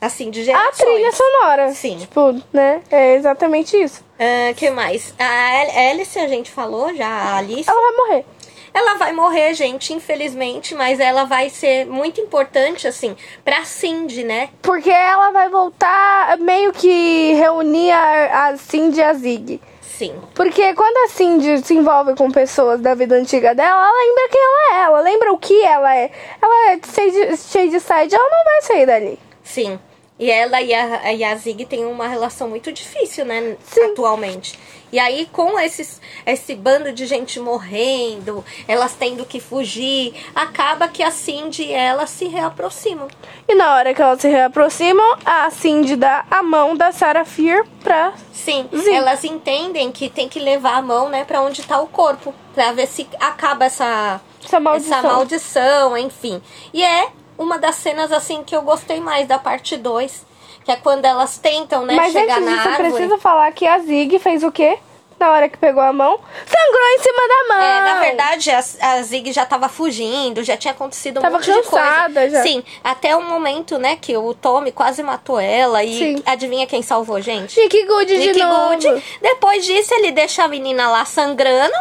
[0.00, 0.76] assim, de A gerações.
[0.76, 1.72] trilha sonora.
[1.74, 1.98] Sim.
[1.98, 2.80] Tipo, né?
[2.90, 4.02] É exatamente isso.
[4.18, 5.12] Ah, que mais?
[5.18, 7.68] A Al- Alice, a gente falou já, a Alice.
[7.68, 8.24] Ela vai morrer.
[8.72, 14.48] Ela vai morrer, gente, infelizmente, mas ela vai ser muito importante, assim, pra Cindy, né?
[14.62, 19.60] Porque ela vai voltar meio que reunir a, a Cindy e a Zig.
[19.80, 20.14] Sim.
[20.34, 24.42] Porque quando a Cindy se envolve com pessoas da vida antiga dela, ela lembra quem
[24.42, 26.10] ela é, ela lembra o que ela é.
[26.40, 29.18] Ela é Shade, Shade Side, ela não vai sair dali.
[29.42, 29.78] Sim.
[30.18, 33.56] E ela e a, e a Zig têm uma relação muito difícil, né?
[33.62, 33.92] Sim.
[33.92, 34.58] Atualmente.
[34.92, 41.02] E aí, com esses, esse bando de gente morrendo, elas tendo que fugir, acaba que
[41.02, 43.08] a Cindy e ela se reaproximam.
[43.48, 47.64] E na hora que elas se reaproximam, a Cindy dá a mão da Sarah Fear
[47.82, 48.12] pra.
[48.32, 52.34] Sim, elas entendem que tem que levar a mão, né, pra onde tá o corpo.
[52.54, 54.98] Pra ver se acaba essa, Essa maldição.
[54.98, 56.42] essa maldição, enfim.
[56.72, 60.26] E é uma das cenas, assim, que eu gostei mais da parte 2.
[60.64, 62.90] Que é quando elas tentam, né, Mas chegar antes na disso, árvore.
[62.92, 64.78] precisa falar que a Zig fez o quê?
[65.18, 67.62] Na hora que pegou a mão, sangrou em cima da mão.
[67.62, 68.58] É, na verdade, a,
[68.92, 72.28] a Zig já tava fugindo, já tinha acontecido um Tava monte de coisa.
[72.30, 72.42] já.
[72.42, 76.22] Sim, até o momento, né, que o Tommy quase matou ela e Sim.
[76.24, 77.58] adivinha quem salvou, gente?
[77.60, 78.76] Nick Good de novo.
[78.76, 79.04] Good.
[79.20, 81.74] Depois disso, ele deixa a menina lá sangrando,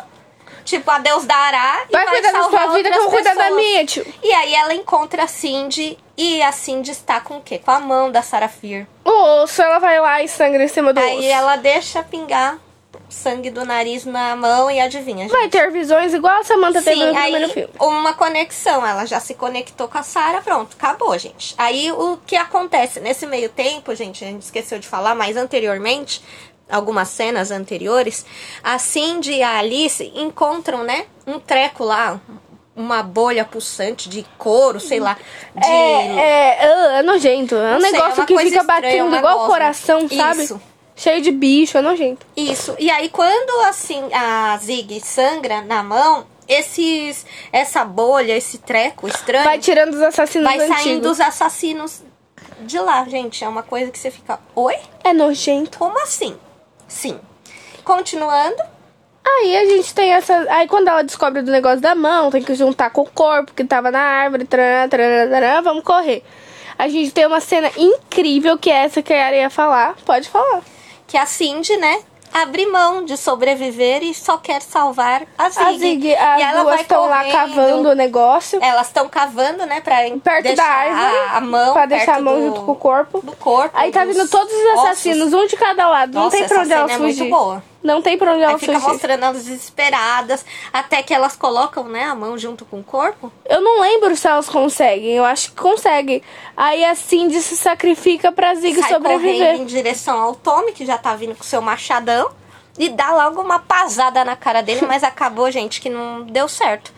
[0.69, 3.49] tipo, adeus dará e Vai vai, cuidar da sua vida que eu vou outras cuidar
[3.49, 4.05] da minha, tio.
[4.23, 7.59] E aí ela encontra a Cindy e a Cindy está com o quê?
[7.59, 8.85] Com a mão da Sarah Fear.
[9.03, 11.27] O osso, ela vai lá e sangra em cima do Aí osso.
[11.27, 12.59] ela deixa pingar
[13.09, 15.31] sangue do nariz na mão e adivinha, gente?
[15.31, 17.73] Vai ter visões igual a Samantha teve Sim, no aí primeiro filme.
[17.79, 21.55] uma conexão, ela já se conectou com a Sarah, pronto, acabou, gente.
[21.57, 26.21] Aí o que acontece nesse meio tempo, gente, a gente esqueceu de falar, mas anteriormente,
[26.69, 28.25] algumas cenas anteriores,
[28.63, 32.19] a Cindy e a Alice encontram, né, um treco lá,
[32.75, 35.17] uma bolha pulsante de couro, sei lá,
[35.55, 36.55] de É,
[36.95, 37.55] é, é nojento.
[37.55, 40.43] É um Não sei, negócio é que fica estranha, batendo igual o coração, sabe?
[40.43, 40.61] Isso.
[40.95, 42.25] Cheio de bicho, é nojento.
[42.35, 42.75] Isso.
[42.77, 49.43] E aí, quando assim a Zig sangra na mão, esses essa bolha, esse treco estranho,
[49.45, 50.81] Vai tirando os assassinos vai antigos.
[50.81, 52.01] saindo os assassinos
[52.61, 53.43] de lá, gente.
[53.43, 54.75] É uma coisa que você fica, oi?
[55.03, 55.77] É nojento.
[55.79, 56.35] Como assim?
[56.89, 57.17] Sim.
[57.85, 58.61] Continuando,
[59.37, 60.45] Aí a gente tem essa.
[60.49, 63.63] Aí quando ela descobre do negócio da mão, tem que juntar com o corpo que
[63.63, 66.23] tava na árvore, tarará, tarará, tarará, vamos correr.
[66.77, 69.95] A gente tem uma cena incrível que é essa que a Yara ia falar.
[70.05, 70.61] Pode falar.
[71.07, 72.01] que a Cindy, né,
[72.33, 75.65] abre mão de sobreviver e só quer salvar a Zig.
[75.65, 78.59] A Zig, e as ela duas estão lá cavando o negócio.
[78.61, 81.17] Elas estão cavando, né, pra Perto deixar da árvore.
[81.31, 83.21] a, a mão pra deixar a mão do- junto com o corpo.
[83.21, 83.71] do corpo.
[83.73, 84.85] Aí tá vindo todos os ossos.
[84.85, 86.13] assassinos, um de cada lado.
[86.13, 87.29] não Nossa, tem pra onde elas cena é muito fugir.
[87.31, 87.63] boa.
[87.81, 92.37] Não tem onde Aí fica mostrando elas desesperadas, até que elas colocam, né, a mão
[92.37, 93.31] junto com o corpo.
[93.45, 95.11] Eu não lembro se elas conseguem.
[95.11, 96.21] Eu acho que conseguem.
[96.57, 99.55] Aí a Cindy se sacrifica pra Zig sai sobreviver.
[99.55, 102.29] em direção ao Tommy, que já tá vindo com seu machadão,
[102.77, 106.91] e dá logo uma pasada na cara dele, mas acabou, gente, que não deu certo.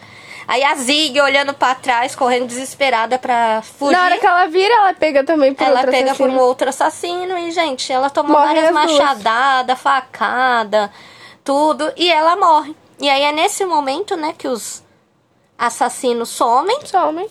[0.47, 3.93] Aí a Zig olhando pra trás, correndo desesperada pra fugir.
[3.95, 6.29] Na hora que ela vira, ela pega também por ela outro pega assassino.
[6.29, 10.91] por um outro assassino e, gente, ela tomou Morrem várias machadadas, facada,
[11.43, 12.75] tudo, e ela morre.
[12.99, 14.83] E aí é nesse momento, né, que os
[15.57, 17.27] assassinos somem, Somem.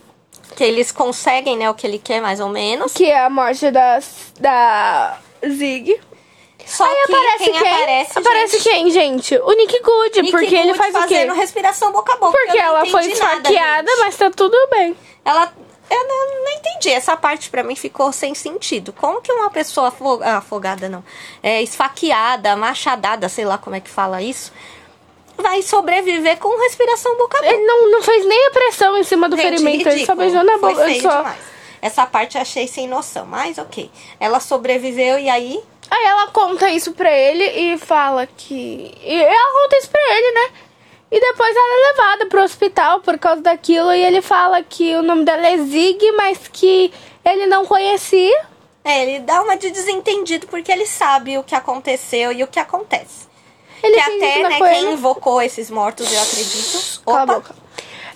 [0.56, 2.92] que eles conseguem, né, o que ele quer mais ou menos.
[2.92, 3.98] Que é a morte da,
[4.38, 6.00] da Zig.
[6.70, 7.72] Só Aí que aparece quem, quem?
[7.72, 9.36] aparece, Aparece gente, quem, gente?
[9.38, 10.22] O Nick Good.
[10.22, 11.14] Nick porque ele Good faz o quê?
[11.14, 12.38] fazendo respiração boca a boca.
[12.38, 14.96] Porque ela foi nada, esfaqueada, mas tá tudo bem.
[15.24, 15.52] Ela.
[15.90, 16.90] Eu não, não entendi.
[16.90, 18.92] Essa parte pra mim ficou sem sentido.
[18.92, 21.02] Como que uma pessoa ah, afogada, não?
[21.42, 24.52] É, esfaqueada, machadada, sei lá como é que fala isso,
[25.36, 27.52] vai sobreviver com respiração boca a boca.
[27.52, 29.88] Ele não, não fez nem a pressão em cima do Gente, ferimento.
[29.88, 30.18] Ele só ridículo.
[30.18, 30.84] beijou na Foi boca.
[30.84, 31.16] feio Só...
[31.16, 31.38] demais.
[31.82, 33.90] Essa parte eu achei sem noção, mas ok.
[34.20, 35.60] Ela sobreviveu e aí.
[35.90, 38.96] Aí ela conta isso pra ele e fala que.
[39.02, 40.50] E ela conta isso pra ele, né?
[41.10, 43.92] E depois ela é levada pro hospital por causa daquilo.
[43.92, 46.92] E ele fala que o nome dela é Zig, mas que
[47.24, 48.46] ele não conhecia.
[48.84, 52.60] É, ele dá uma de desentendido porque ele sabe o que aconteceu e o que
[52.60, 53.28] acontece.
[53.82, 54.92] Ele que até, né, quem ele.
[54.92, 57.02] invocou esses mortos, eu acredito.
[57.04, 57.54] Cala a boca.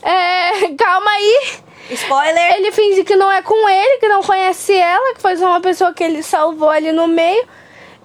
[0.03, 1.59] É, calma aí.
[1.91, 2.57] spoiler.
[2.57, 5.61] Ele finge que não é com ele, que não conhece ela, que foi só uma
[5.61, 7.47] pessoa que ele salvou ali no meio.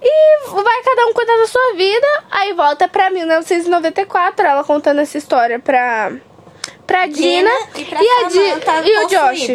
[0.02, 2.08] E vai cada um cuidar da sua vida.
[2.32, 6.12] Aí volta pra 1994, ela contando essa história pra,
[6.88, 9.50] pra Dina, e pra e, a Di- Samantha e o Josh.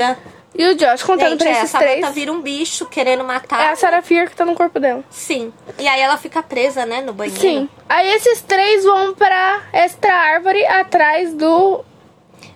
[0.57, 2.15] E o Josh contando Gente, pra é, esses a Samantha três.
[2.15, 3.61] vira um bicho querendo matar.
[3.61, 5.03] É a Sarah Fear que tá no corpo dela.
[5.11, 5.53] Sim.
[5.79, 7.41] E aí ela fica presa, né, no banheiro.
[7.41, 7.69] Sim.
[7.89, 11.85] Aí esses três vão pra esta árvore atrás do.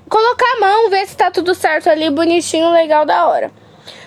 [0.09, 3.51] Colocar a mão, ver se tá tudo certo ali, bonitinho, legal, da hora.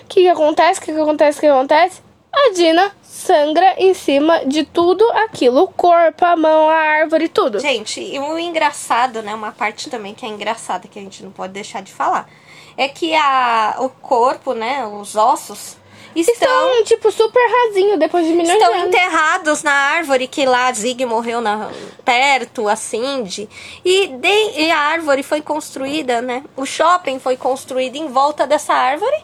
[0.04, 0.80] O que, que acontece?
[0.80, 1.38] O que, que acontece?
[1.38, 2.00] O que acontece?
[2.32, 2.90] A Dina
[3.22, 7.58] sangra em cima de tudo aquilo: o corpo, a mão, a árvore, tudo.
[7.60, 9.34] Gente, e o engraçado, né?
[9.34, 12.28] Uma parte também que é engraçada, que a gente não pode deixar de falar.
[12.76, 14.84] É que a, o corpo, né?
[14.86, 15.76] Os ossos
[16.14, 18.88] estão, Estão, tipo, super rasinho depois de milhões estão de anos.
[18.94, 21.70] enterrados na árvore que lá Zig morreu na,
[22.04, 23.48] perto, a Cindy.
[23.84, 26.42] E, de- e a árvore foi construída, né?
[26.56, 29.16] O shopping foi construído em volta dessa árvore.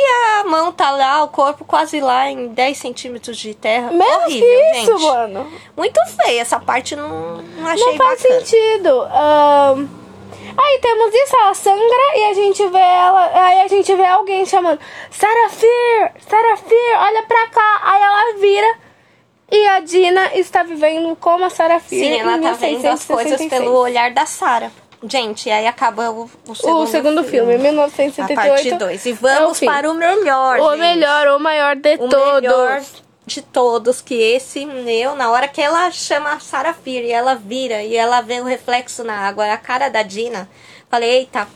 [0.00, 3.90] E a mão tá lá, o corpo quase lá em 10 centímetros de terra.
[3.90, 5.06] Menos Horrível, que isso, gente.
[5.10, 5.52] mano.
[5.76, 6.40] Muito feia.
[6.40, 8.40] Essa parte não, não achei Não faz bacana.
[8.40, 9.02] sentido.
[9.12, 9.88] Ahn,
[10.60, 13.30] Aí temos isso, ela sangra e a gente vê ela.
[13.46, 14.80] Aí a gente vê alguém chamando
[15.10, 16.12] Sarah Fear,
[17.00, 17.80] olha pra cá.
[17.84, 18.74] Aí ela vira
[19.52, 22.04] e a Dina está vivendo como a Sarah Fear.
[22.04, 23.50] Sim, ela tá vendo as coisas 1666.
[23.50, 24.70] pelo olhar da Sarah.
[25.02, 28.34] Gente, aí acaba o, o segundo, O segundo filme, A 1978.
[28.34, 29.06] parte 2.
[29.06, 30.58] E é o vamos para o melhor.
[30.60, 30.80] O gente.
[30.80, 32.42] melhor, o maior de O todos.
[32.42, 32.82] melhor
[33.24, 37.34] de todos, que esse meu, na hora que ela chama a Sarah Fear e ela
[37.34, 40.48] vira e ela vê o reflexo na água, a cara da Dina,
[40.90, 41.46] falei, eita,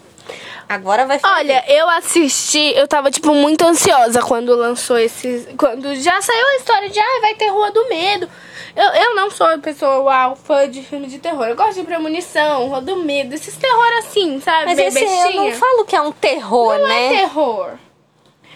[0.68, 1.36] agora vai ferver.
[1.36, 5.48] Olha, eu assisti, eu tava, tipo, muito ansiosa quando lançou esses.
[5.56, 8.28] Quando já saiu a história de, ah, vai ter Rua do Medo.
[8.74, 11.46] Eu, eu não sou pessoa, uau, fã de filme de terror.
[11.46, 14.66] Eu gosto de Premonição, Rua do Medo, esses terror assim, sabe?
[14.66, 17.06] Mas esse eu não falo que é um terror, Não né?
[17.06, 17.72] é terror.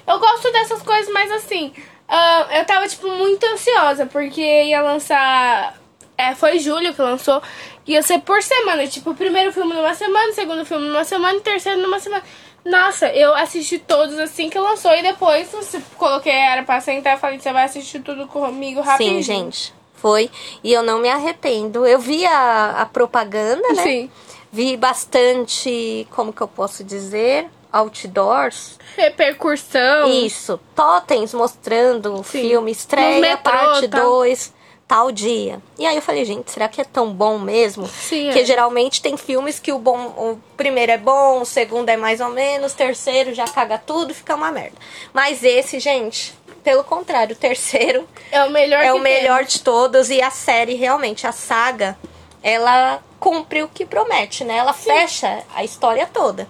[0.07, 1.73] Eu gosto dessas coisas, mas assim,
[2.09, 5.75] ah, eu tava, tipo, muito ansiosa, porque ia lançar.
[6.17, 7.43] É, foi julho que lançou.
[7.87, 8.87] Ia ser por semana.
[8.87, 12.01] Tipo, o primeiro filme numa semana, o segundo filme numa semana e o terceiro numa
[12.01, 12.23] semana.
[12.65, 14.93] Nossa, eu assisti todos assim que lançou.
[14.93, 19.23] E depois, se coloquei, era pra sentar e falei, você vai assistir tudo comigo rapidinho.
[19.23, 19.75] Sim, gente.
[19.95, 20.31] Foi.
[20.65, 21.87] E eu não me arrependo.
[21.87, 23.83] Eu vi a, a propaganda, né?
[23.83, 24.11] Sim.
[24.51, 27.47] Vi bastante, como que eu posso dizer?
[27.73, 28.79] Outdoors.
[28.97, 30.09] Repercussão.
[30.09, 30.59] Isso.
[30.75, 32.71] Totens mostrando o filme.
[32.71, 34.11] Estreia, metrô, parte tal.
[34.11, 34.55] 2,
[34.87, 35.61] tal dia.
[35.79, 37.87] E aí eu falei, gente, será que é tão bom mesmo?
[37.87, 38.45] Sim, Porque é.
[38.45, 42.29] geralmente tem filmes que o bom, o primeiro é bom, o segundo é mais ou
[42.29, 44.77] menos, o terceiro já caga tudo, fica uma merda.
[45.13, 49.61] Mas esse, gente, pelo contrário, o terceiro É o melhor é que o melhor de
[49.61, 51.99] todos e a série realmente, a saga,
[52.43, 54.57] ela cumpre o que promete, né?
[54.57, 56.49] Ela fecha a história toda.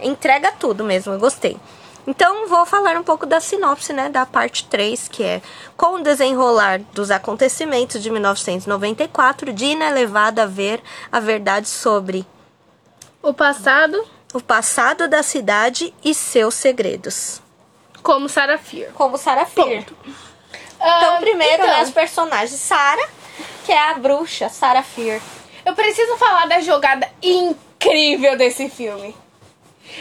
[0.00, 1.56] Entrega tudo mesmo, eu gostei.
[2.06, 5.42] Então, vou falar um pouco da sinopse, né, da parte 3, que é
[5.76, 12.24] com o desenrolar dos acontecimentos de 1994, Dina é levada a ver a verdade sobre.
[13.20, 17.42] O passado, o passado da cidade e seus segredos.
[18.02, 18.92] como Sarah Fear.
[18.92, 19.82] Como Sarah Fear.
[19.82, 19.96] Então,
[20.78, 22.60] Ah, primeiro, então, né, os personagens.
[22.60, 23.08] Sarah,
[23.64, 25.20] que é a bruxa, Sarah Fear.
[25.64, 29.16] Eu preciso falar da jogada incrível desse filme.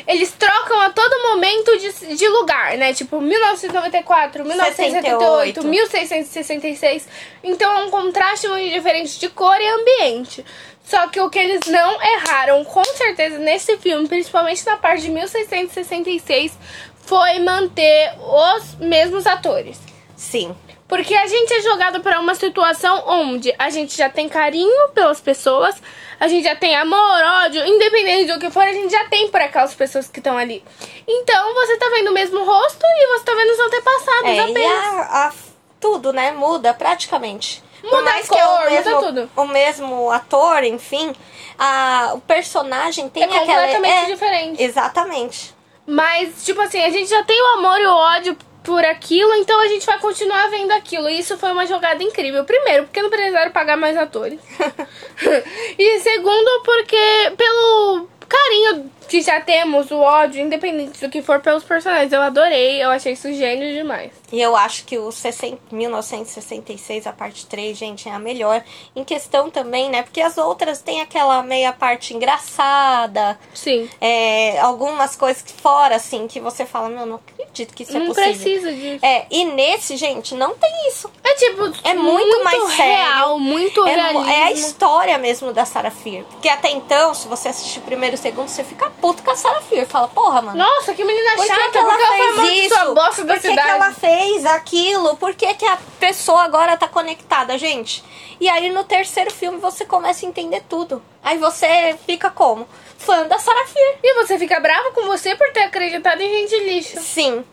[0.08, 2.94] Eles trocam a todo momento de, de lugar, né?
[2.94, 5.68] Tipo, 1994, 1978, 78.
[5.68, 7.08] 1666.
[7.44, 10.46] Então é um contraste muito diferente de cor e ambiente.
[10.84, 15.10] Só que o que eles não erraram, com certeza, nesse filme, principalmente na parte de
[15.10, 16.58] 1666,
[17.06, 19.80] foi manter os mesmos atores.
[20.16, 20.56] Sim.
[20.88, 25.20] Porque a gente é jogado para uma situação onde a gente já tem carinho pelas
[25.20, 25.76] pessoas,
[26.20, 29.42] a gente já tem amor, ódio, independente do que for, a gente já tem por
[29.42, 30.64] aquelas pessoas que estão ali.
[31.08, 34.40] Então você tá vendo o mesmo rosto e você tá vendo os antepassados É, e
[34.40, 34.86] apenas.
[34.86, 35.34] a, a-
[35.80, 37.64] tudo, né, muda praticamente.
[37.84, 39.32] Muda Por mais a que é cor, o mesmo, muda tudo.
[39.36, 41.14] O mesmo ator, enfim,
[41.58, 43.46] a, o personagem tem É aquela...
[43.46, 44.64] completamente diferente.
[44.64, 45.54] Exatamente.
[45.88, 49.60] Mas, tipo assim, a gente já tem o amor e o ódio por aquilo, então
[49.62, 51.08] a gente vai continuar vendo aquilo.
[51.08, 52.44] E isso foi uma jogada incrível.
[52.44, 54.40] Primeiro, porque não precisaram pagar mais atores.
[55.78, 61.64] e segundo, porque pelo carinho que já temos, o ódio, independente do que for pelos
[61.64, 62.12] personagens.
[62.12, 64.12] Eu adorei, eu achei isso gênio demais.
[64.32, 68.64] E eu acho que o 60 1966, a parte 3, gente, é a melhor.
[68.96, 70.02] Em questão também, né?
[70.04, 73.38] Porque as outras têm aquela meia parte engraçada.
[73.54, 73.90] Sim.
[74.02, 78.08] É, algumas coisas fora, assim, que você fala, meu, não acredito que isso é não
[78.08, 78.32] possível.
[78.34, 79.06] precisa disso.
[79.06, 81.10] É, e nesse, gente, não tem isso.
[81.24, 82.76] É tipo, É muito, mais sério.
[82.96, 84.22] real, muito é, realismo.
[84.22, 86.24] mo- é a história mesmo da Sarah Fear.
[86.26, 89.32] Porque até então, se você assistir o primeiro e o segundo, você fica puto com
[89.32, 89.86] a Sarah Fear.
[89.86, 90.58] Fala, porra, mano.
[90.58, 92.94] Nossa, que menina Por que, chata, que ela porque ela fez isso?
[92.94, 93.70] bosta da Por que, que cidade.
[93.70, 98.04] ela fez aquilo, por que, que a pessoa agora tá conectada, gente?
[98.40, 101.02] E aí no terceiro filme você começa a entender tudo.
[101.24, 102.68] Aí você fica como?
[102.98, 103.96] Fã da Sarah Fear.
[104.04, 107.00] E você fica bravo com você por ter acreditado em gente lixo.
[107.00, 107.46] Sim.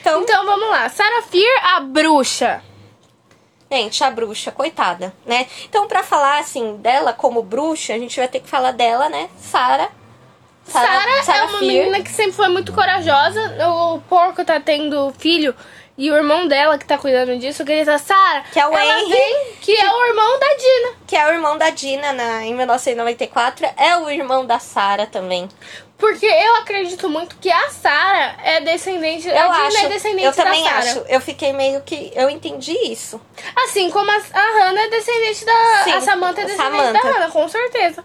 [0.00, 0.88] Então, Então vamos lá.
[0.88, 2.62] Sarah Fear, a bruxa.
[3.70, 5.46] gente, a bruxa, coitada, né?
[5.64, 9.28] Então, pra falar assim dela como bruxa, a gente vai ter que falar dela, né?
[9.40, 9.90] Sarah.
[10.68, 13.40] Sarah é uma menina que sempre foi muito corajosa.
[13.68, 15.54] O porco tá tendo filho
[15.96, 18.44] e o irmão dela que tá cuidando disso grita Sarah.
[18.52, 19.10] Que é o ela Henry.
[19.10, 20.96] vem, que é o irmão da Dina.
[21.06, 25.48] que é o irmão da Dina na, em 1994, é o irmão da Sarah também.
[25.98, 29.26] Porque eu acredito muito que a Sarah é descendente.
[29.26, 30.90] Eu a Dina acho, é descendente eu também da Sarah.
[30.90, 30.98] acho.
[31.08, 32.12] Eu fiquei meio que.
[32.14, 33.20] Eu entendi isso.
[33.64, 35.80] Assim como a, a Hannah é descendente da.
[35.82, 36.92] Sim, a Samantha é descendente Samantha.
[36.92, 38.04] da Hannah, com certeza.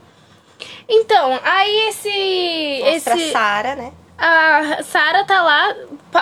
[0.95, 2.82] Então, aí esse.
[2.84, 3.91] Mostra esse a Sarah, né?
[4.17, 5.75] a Sarah tá lá,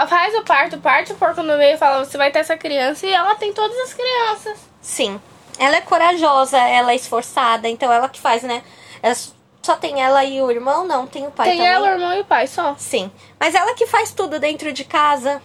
[0.07, 3.05] faz o parto, parte o porco no meio e fala: você vai ter essa criança.
[3.05, 4.57] E ela tem todas as crianças.
[4.81, 5.19] Sim.
[5.59, 8.63] Ela é corajosa, ela é esforçada, então ela que faz, né?
[9.03, 9.15] Ela
[9.61, 10.87] só tem ela e o irmão?
[10.87, 11.71] Não, tem o pai tem também.
[11.71, 12.73] ela, o irmão e o pai só.
[12.77, 13.11] Sim.
[13.39, 15.41] Mas ela que faz tudo dentro de casa.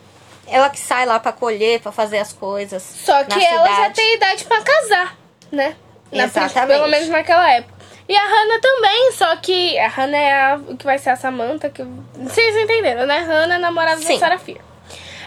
[0.48, 2.80] Ela que sai lá pra colher, pra fazer as coisas.
[2.82, 3.94] Só que ela já cidade.
[3.94, 5.16] tem idade pra casar,
[5.50, 5.76] né?
[6.12, 6.78] Na- Exatamente.
[6.78, 7.75] Pelo menos naquela época.
[8.08, 11.68] E a Hannah também, só que a Hannah é a que vai ser a Samantha,
[11.68, 11.82] que
[12.14, 13.18] vocês entenderam, né?
[13.18, 14.14] Hannah, namorada Sim.
[14.14, 14.60] da Sarah Fear.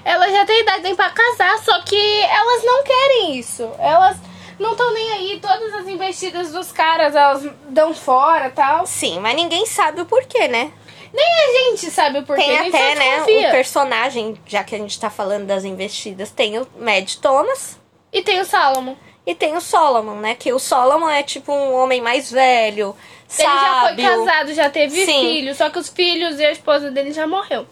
[0.06, 3.70] Ela já tem idade pra casar, só que elas não querem isso.
[3.80, 4.18] Elas
[4.58, 5.40] não estão nem aí.
[5.42, 8.86] Todas as investidas dos caras, elas dão fora tal.
[8.86, 10.72] Sim, mas ninguém sabe o porquê, né?
[11.14, 12.44] Nem a gente sabe o porquê.
[12.44, 13.48] Tem até, né, desconfia.
[13.48, 17.80] o personagem, já que a gente tá falando das investidas, tem o Mad Thomas
[18.14, 18.96] E tem o Solomon.
[19.26, 20.36] E tem o Solomon, né?
[20.36, 22.96] Que o Solomon é tipo um homem mais velho,
[23.38, 24.06] Ele já foi sábio.
[24.26, 25.22] casado, já teve Sim.
[25.22, 27.68] filhos, só que os filhos e a esposa dele já morreu.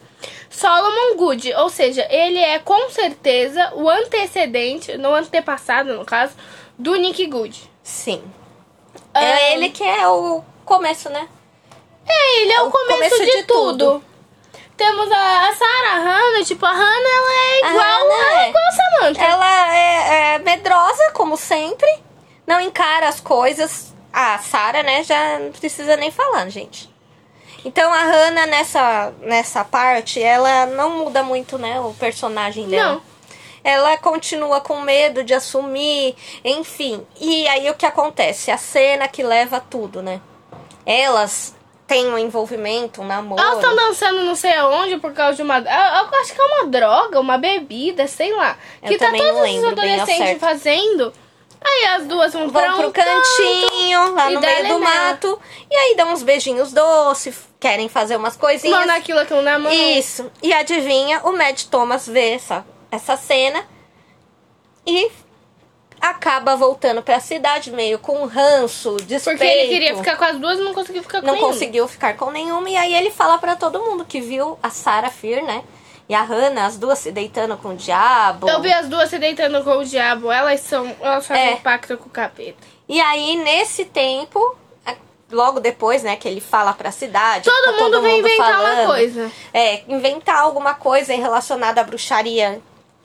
[0.50, 6.34] Solomon Good, ou seja, ele é com certeza o antecedente, no antepassado no caso,
[6.78, 7.70] do Nick Good.
[7.82, 8.22] Sim.
[9.14, 11.28] Ah, É ele que é o começo, né?
[12.08, 13.78] É, ele é o, o começo, começo de, de tudo.
[13.92, 14.04] tudo.
[14.76, 18.44] Temos a, a Sarah, a Hannah, tipo, a Hannah ela é A igual, Hannah a,
[18.44, 18.48] é.
[18.48, 19.24] igual a Samantha.
[19.24, 19.67] Ela é, é
[21.28, 21.88] como sempre.
[22.46, 23.94] Não encara as coisas.
[24.10, 26.88] A Sarah, né, já não precisa nem falar, gente.
[27.62, 32.94] Então a Hannah nessa, nessa parte, ela não muda muito, né, o personagem dela.
[32.94, 33.02] Não.
[33.62, 37.06] Ela continua com medo de assumir, enfim.
[37.20, 38.50] E aí o que acontece?
[38.50, 40.22] A cena que leva tudo, né?
[40.86, 41.54] Elas
[41.88, 43.42] têm um envolvimento, um namoro.
[43.42, 45.56] Elas estão dançando não sei aonde por causa de uma.
[45.58, 48.56] Eu, eu acho que é uma droga, uma bebida, sei lá.
[48.82, 51.12] Eu que tá todos os adolescentes fazendo.
[51.60, 54.78] Aí as duas vão, pra vão um pro cantinho, lá e no meio do nela.
[54.78, 55.40] mato.
[55.68, 58.78] E aí dão uns beijinhos doces, querem fazer umas coisinhas.
[58.78, 59.72] Mano, aquilo, aquilo na mão.
[59.72, 60.30] Isso.
[60.40, 63.64] E adivinha, o Mad Thomas vê essa, essa cena
[64.86, 65.10] e
[66.00, 69.38] acaba voltando pra cidade meio com ranço, despeito.
[69.38, 71.52] Porque ele queria ficar com as duas não conseguiu ficar com Não nenhuma.
[71.52, 72.68] conseguiu ficar com nenhuma.
[72.70, 75.62] E aí ele fala pra todo mundo que viu a Sarah Fear, né?
[76.08, 78.48] E a Hannah, as duas se deitando com o diabo.
[78.48, 80.32] Eu vi as duas se deitando com o diabo.
[80.32, 80.86] Elas são.
[81.02, 81.54] Elas fazem É.
[81.54, 82.56] um pacto com o capeta.
[82.88, 84.56] E aí, nesse tempo,
[84.86, 84.94] a-
[85.30, 87.44] logo depois, né, que ele fala pra cidade.
[87.44, 89.30] Todo tá mundo vem inventar uma falando, coisa.
[89.52, 92.58] É, inventar alguma coisa relacionada à bruxaria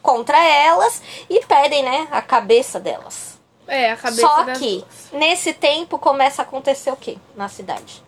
[0.04, 3.40] contra elas e pedem, né, a cabeça delas.
[3.66, 8.04] É, a cabeça Só das que, nesse tempo, começa a acontecer o quê na cidade?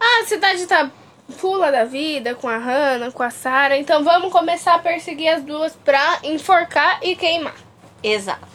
[0.00, 0.90] Ah, a cidade tá
[1.38, 3.76] pula da vida com a Hannah, com a Sarah.
[3.76, 7.54] Então vamos começar a perseguir as duas pra enforcar e queimar.
[8.02, 8.48] Exato.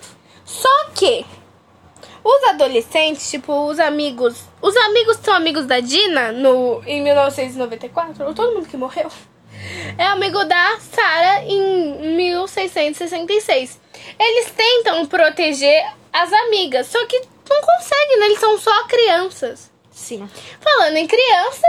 [0.43, 1.23] Só que
[2.23, 4.45] os adolescentes, tipo, os amigos.
[4.61, 9.11] Os amigos que são amigos da Dina no, em 1994, ou todo mundo que morreu,
[9.97, 13.79] é amigo da Sarah em 1666.
[14.19, 18.25] Eles tentam proteger as amigas, só que não conseguem, né?
[18.27, 19.71] Eles são só crianças.
[19.91, 20.29] Sim.
[20.59, 21.67] Falando em criança,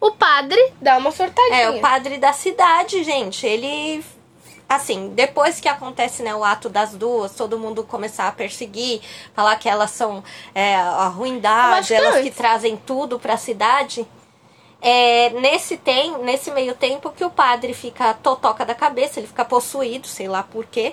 [0.00, 1.62] o padre dá uma sortadinha.
[1.62, 4.04] É, o padre da cidade, gente, ele.
[4.68, 9.00] Assim, depois que acontece né, o ato das duas, todo mundo começar a perseguir,
[9.34, 14.06] falar que elas são é, a ruindade, elas que trazem tudo pra cidade.
[14.86, 19.42] É nesse, tem, nesse meio tempo que o padre fica totoca da cabeça, ele fica
[19.44, 20.92] possuído, sei lá por quê.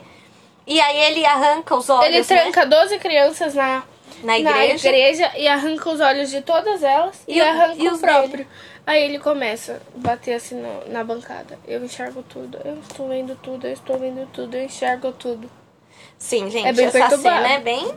[0.65, 3.83] E aí ele arranca os olhos Ele né, tranca 12 crianças na,
[4.23, 4.87] na igreja.
[4.87, 8.47] igreja e arranca os olhos de todas elas e, E arranca e o próprio.
[8.87, 11.59] Aí ele começa a bater assim no- na bancada.
[11.67, 15.49] Eu enxergo tudo, eu estou vendo tudo, eu estou vendo tudo, eu enxergo tudo.
[16.17, 17.21] Sim, gente, É bem essa perturbado.
[17.43, 17.93] cena é bem.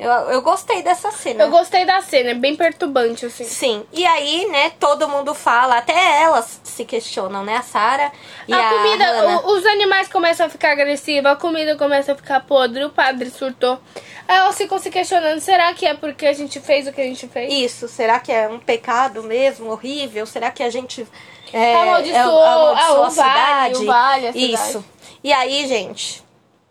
[0.00, 1.44] Eu, eu gostei dessa cena.
[1.44, 3.44] Eu gostei da cena, é bem perturbante, assim.
[3.44, 3.84] Sim.
[3.92, 7.58] E aí, né, todo mundo fala, até elas se questionam, né?
[7.58, 8.10] A Sarah
[8.48, 12.16] e a, a comida, o- os animais começam a ficar agressivos, a comida começa a
[12.16, 13.78] ficar podre, o padre surtou.
[14.26, 17.04] Aí elas ficam se questionando, será que é porque a gente fez o que a
[17.04, 17.52] gente fez?
[17.52, 20.24] Isso, será que é um pecado mesmo, horrível?
[20.24, 21.06] Será que a gente
[21.52, 24.54] é, Amaldiçoou, amaldiçoou ah, o vale, o vale, a cidade.
[24.54, 24.84] Isso.
[25.22, 26.20] E aí, gente,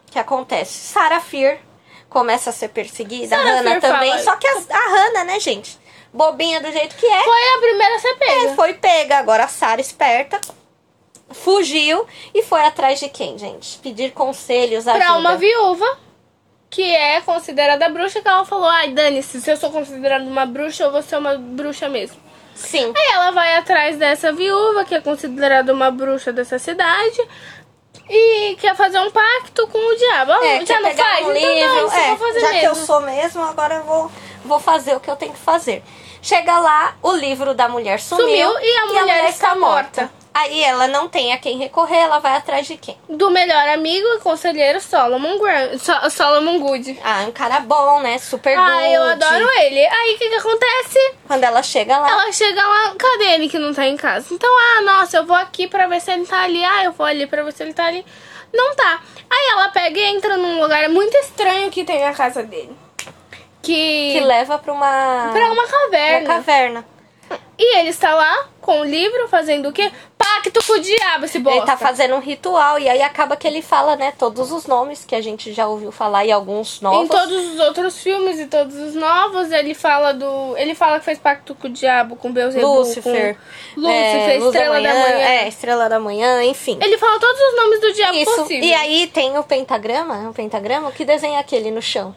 [0.08, 0.72] o que acontece?
[0.88, 1.58] Sarah Fear
[2.10, 4.12] começa a ser perseguida, a Sarah Hannah Fear também.
[4.12, 5.78] fala- Só que a, a Hannah, né, gente?
[6.12, 7.24] Bobinha do jeito que é.
[7.24, 8.50] Foi a primeira a ser pega.
[8.52, 9.18] É, foi pega.
[9.20, 10.40] Agora a Sarah esperta
[11.32, 13.78] fugiu e foi atrás de quem, gente?
[13.80, 15.06] Pedir conselhos, ajuda.
[15.06, 15.86] Pra uma viúva,
[16.70, 20.84] que é considerada bruxa, que ela falou, ai, dane-se, se eu sou considerada uma bruxa,
[20.84, 22.18] eu vou ser uma bruxa mesmo.
[22.56, 22.92] Sim.
[22.96, 27.22] Aí ela vai atrás dessa viúva, que é considerada uma bruxa dessa cidade,
[28.10, 30.32] e quer fazer um pacto com o diabo.
[30.32, 31.28] Ah, É, já não pegar faz?
[31.28, 31.76] um então livro.
[31.76, 32.60] dane-se, eu é, fazer já mesmo.
[32.60, 34.12] que eu sou mesmo, agora eu vou,
[34.46, 35.84] vou fazer o que eu tenho que fazer.
[36.22, 40.10] Chega lá, o livro da mulher sumiu, Sumiu e a mulher está morta.
[40.40, 42.98] Aí ela não tem a quem recorrer, ela vai atrás de quem?
[43.10, 45.38] Do melhor amigo e conselheiro Solomon,
[45.80, 46.98] So- Solomon Good.
[47.04, 48.18] Ah, um cara bom, né?
[48.18, 49.24] Super Ah, eu good.
[49.24, 49.86] adoro ele.
[49.86, 51.14] Aí o que, que acontece?
[51.28, 54.34] Quando ela chega lá, Ela chega lá, cadê ele que não tá em casa?
[54.34, 56.64] Então, ah, nossa, eu vou aqui pra ver se ele tá ali.
[56.64, 58.06] Ah, eu vou ali pra ver se ele tá ali.
[58.54, 59.02] Não tá.
[59.30, 62.76] Aí ela pega e entra num lugar muito estranho que tem na casa dele.
[63.62, 64.14] Que.
[64.14, 66.86] que leva pra uma, pra uma uma caverna.
[67.58, 69.92] E ele está lá com o livro fazendo o quê?
[70.18, 71.60] Pacto com o diabo, esse bosta.
[71.60, 75.04] Ele tá fazendo um ritual e aí acaba que ele fala, né, todos os nomes
[75.04, 77.04] que a gente já ouviu falar e alguns novos.
[77.04, 80.56] Em todos os outros filmes e todos os novos, ele fala do.
[80.56, 83.36] Ele fala que fez pacto com o diabo, com Beelzebub, Lúcifer,
[83.76, 85.28] com Lúcifer, é, Estrela da Manhã.
[85.28, 86.80] É, Estrela da Manhã, enfim.
[86.82, 88.36] Ele fala todos os nomes do diabo Isso.
[88.36, 88.64] possível.
[88.64, 92.16] E aí tem o pentagrama, o pentagrama que desenha aquele no chão.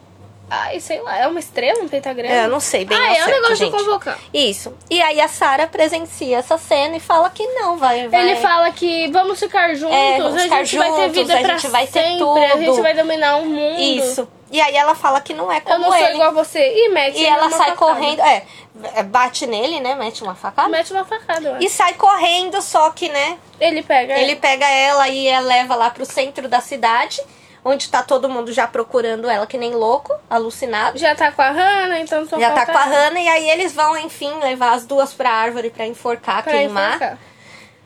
[0.54, 2.34] Ai, sei lá, é uma estrela, um pentagrama?
[2.34, 3.70] É, eu não sei bem Ah, é um certo, negócio gente.
[3.72, 4.18] de convocar.
[4.34, 4.76] Isso.
[4.90, 8.20] E aí a Sarah presencia essa cena e fala que não, vai, vai.
[8.20, 11.34] Ele fala que vamos ficar juntos, É, vamos a ficar gente vai ter juntos, vida
[11.34, 12.82] a pra gente vai ter sempre, a gente tudo.
[12.82, 13.80] vai dominar o mundo.
[13.80, 14.28] Isso.
[14.50, 16.12] E aí ela fala que não é como Eu não sou ele.
[16.12, 16.60] igual a você.
[16.60, 17.76] E mete E ele ela sai facada.
[17.76, 20.68] correndo, é, bate nele, né, mete uma facada.
[20.68, 21.56] Mete uma facada.
[21.60, 24.12] E sai correndo, só que, né, Ele pega.
[24.18, 27.18] Ele pega ela e a leva lá pro centro da cidade,
[27.64, 30.98] onde tá todo mundo já procurando ela, que nem louco, alucinado.
[30.98, 33.72] Já tá com a Hannah, então só Já tá com a Hannah e aí eles
[33.72, 36.88] vão, enfim, levar as duas pra árvore pra enforcar, pra queimar.
[36.96, 37.18] enforcar.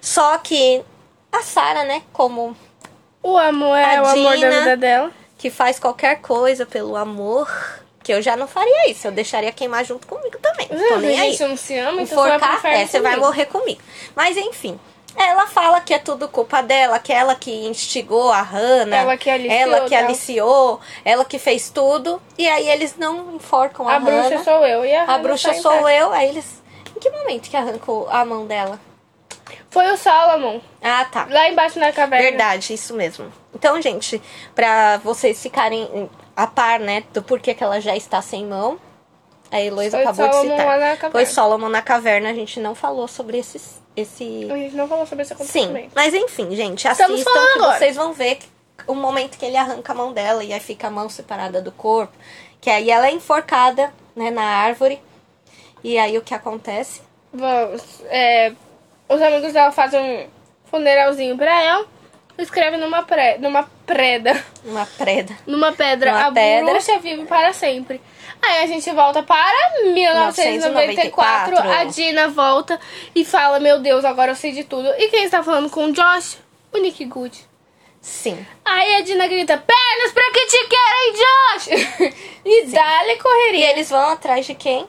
[0.01, 0.83] Só que
[1.31, 2.57] a Sarah, né, como
[3.23, 5.11] O amor é o amor da vida dela.
[5.37, 7.51] que faz qualquer coisa pelo amor,
[8.03, 10.69] que eu já não faria isso, eu deixaria queimar junto comigo também.
[10.71, 11.33] Não tô nem aí.
[11.33, 13.81] gente não se ama, então você vai enforcar, é, você vai morrer comigo.
[14.15, 14.79] Mas enfim,
[15.17, 19.31] ela fala que é tudo culpa dela, que ela que instigou a Hannah, Ela que
[19.31, 22.21] aliciou, ela que aliciou, ela que fez tudo.
[22.37, 24.45] E aí eles não enforcam a, A bruxa Hannah.
[24.45, 26.13] sou eu e a A Hannah bruxa tá sou eu.
[26.13, 26.63] Aí eles.
[26.95, 28.79] Em que momento que arrancou a mão dela?
[29.71, 31.27] Foi o Solomon, Ah, tá.
[31.31, 32.31] lá embaixo na caverna.
[32.31, 33.31] Verdade, isso mesmo.
[33.55, 34.21] Então, gente,
[34.55, 38.79] pra vocês ficarem a par, né, do porquê que ela já está sem mão,
[39.51, 40.67] a Heloísa acabou de Solomon citar.
[40.79, 41.11] na caverna.
[41.11, 44.49] Foi Solomon na caverna, a gente não falou sobre esses, esse.
[44.51, 45.93] A gente não falou sobre esse Sim, acontecimento.
[45.95, 47.79] mas enfim, gente, assistam que agora.
[47.79, 48.39] vocês vão ver
[48.87, 51.73] o momento que ele arranca a mão dela e aí fica a mão separada do
[51.73, 52.13] corpo.
[52.61, 55.01] Que aí ela é enforcada, né, na árvore.
[55.83, 57.01] E aí o que acontece?
[57.33, 58.53] Vamos, é,
[59.09, 60.27] os amigos dela fazem um
[60.71, 61.87] funeralzinho pra ela.
[62.39, 64.45] Escreve numa, pre, numa preda.
[64.65, 65.35] Uma preda.
[65.47, 66.13] Numa pedra.
[66.13, 66.71] Numa a pedra.
[66.71, 68.01] bruxa vive para sempre.
[68.43, 71.53] Aí a gente volta para 1994.
[71.53, 71.59] 1994.
[71.73, 72.79] A Dina volta
[73.15, 74.89] e fala: Meu Deus, agora eu sei de tudo.
[74.99, 76.39] E quem está falando com o Josh?
[76.73, 77.45] O Nick Good.
[78.01, 78.47] Sim.
[78.65, 82.15] Aí a Dina grita: Pernas pra que te querem, Josh!
[82.45, 83.71] e dá-lhe E correria.
[83.73, 84.87] eles vão atrás de quem?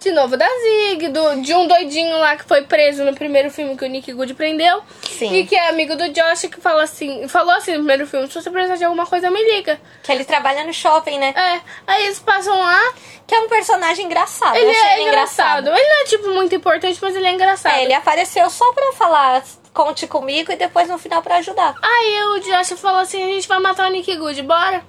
[0.00, 3.76] De novo da Zig, do, de um doidinho lá que foi preso no primeiro filme
[3.76, 4.82] que o Nick Good prendeu.
[5.02, 5.30] Sim.
[5.34, 8.32] E que é amigo do Josh que fala assim, falou assim no primeiro filme, se
[8.32, 9.78] você precisar de alguma coisa, me liga.
[10.02, 11.34] Que ele trabalha no shopping, né?
[11.36, 12.80] É, aí eles passam lá,
[13.26, 14.56] Que é um personagem engraçado.
[14.56, 15.68] ele achei é ele engraçado.
[15.68, 17.74] Ele não é tipo muito importante, mas ele é engraçado.
[17.74, 19.44] É, ele apareceu só pra falar,
[19.74, 21.74] conte comigo, e depois no final pra ajudar.
[21.82, 24.82] Aí o Josh falou assim, a gente vai matar o Nick Good, bora?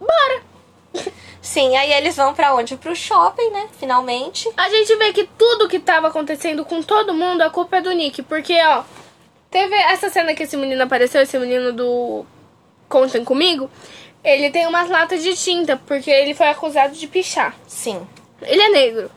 [0.00, 0.42] Bora!
[1.46, 2.76] Sim, aí eles vão pra onde?
[2.76, 3.68] Pro shopping, né?
[3.78, 4.50] Finalmente.
[4.56, 7.92] A gente vê que tudo que tava acontecendo com todo mundo, a culpa é do
[7.92, 8.20] Nick.
[8.24, 8.82] Porque, ó,
[9.48, 12.26] teve essa cena que esse menino apareceu, esse menino do
[12.88, 13.70] Contem Comigo.
[14.24, 17.54] Ele tem umas latas de tinta, porque ele foi acusado de pichar.
[17.68, 18.04] Sim.
[18.42, 19.08] Ele é negro.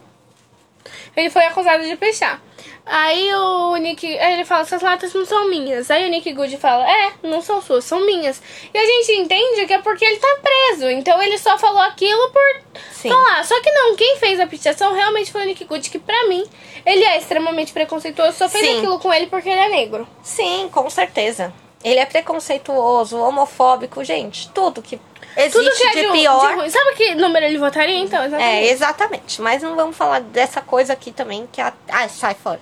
[1.17, 2.39] Ele foi acusado de pichar.
[2.85, 5.91] Aí o Nick, aí ele fala, essas latas não são minhas.
[5.91, 8.41] Aí o Nick Good fala, é, não são suas, são minhas.
[8.73, 10.89] E a gente entende que é porque ele tá preso.
[10.89, 13.09] Então ele só falou aquilo por Sim.
[13.09, 13.43] falar.
[13.45, 16.43] Só que não, quem fez a pichação realmente foi o Nick Good, que pra mim,
[16.85, 18.37] ele é extremamente preconceituoso.
[18.37, 18.77] Só fez Sim.
[18.77, 20.07] aquilo com ele porque ele é negro.
[20.23, 21.53] Sim, com certeza.
[21.83, 24.49] Ele é preconceituoso, homofóbico, gente.
[24.49, 24.99] Tudo que
[25.37, 26.55] existe Tudo que é de, de, de pior.
[26.57, 26.69] ruim.
[26.69, 28.21] Sabe que número ele votaria, então?
[28.21, 28.71] É, Exatamente.
[28.71, 29.41] exatamente.
[29.41, 31.71] Mas não vamos falar dessa coisa aqui também, que a...
[31.89, 32.59] Ai, sai fora.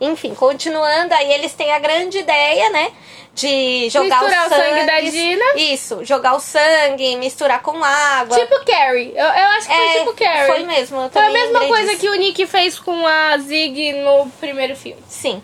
[0.00, 2.92] Enfim, continuando, aí eles têm a grande ideia, né?
[3.34, 4.64] De jogar Misturar o o sangue.
[4.64, 5.44] sangue da Dina.
[5.56, 8.38] Isso, jogar o sangue, misturar com água.
[8.38, 9.12] Tipo Carrie.
[9.14, 10.46] Eu, eu acho que foi É, tipo Carrie.
[10.46, 12.00] foi mesmo, Foi a mesma coisa disso.
[12.00, 15.02] que o Nick fez com a Zig no primeiro filme.
[15.08, 15.42] Sim.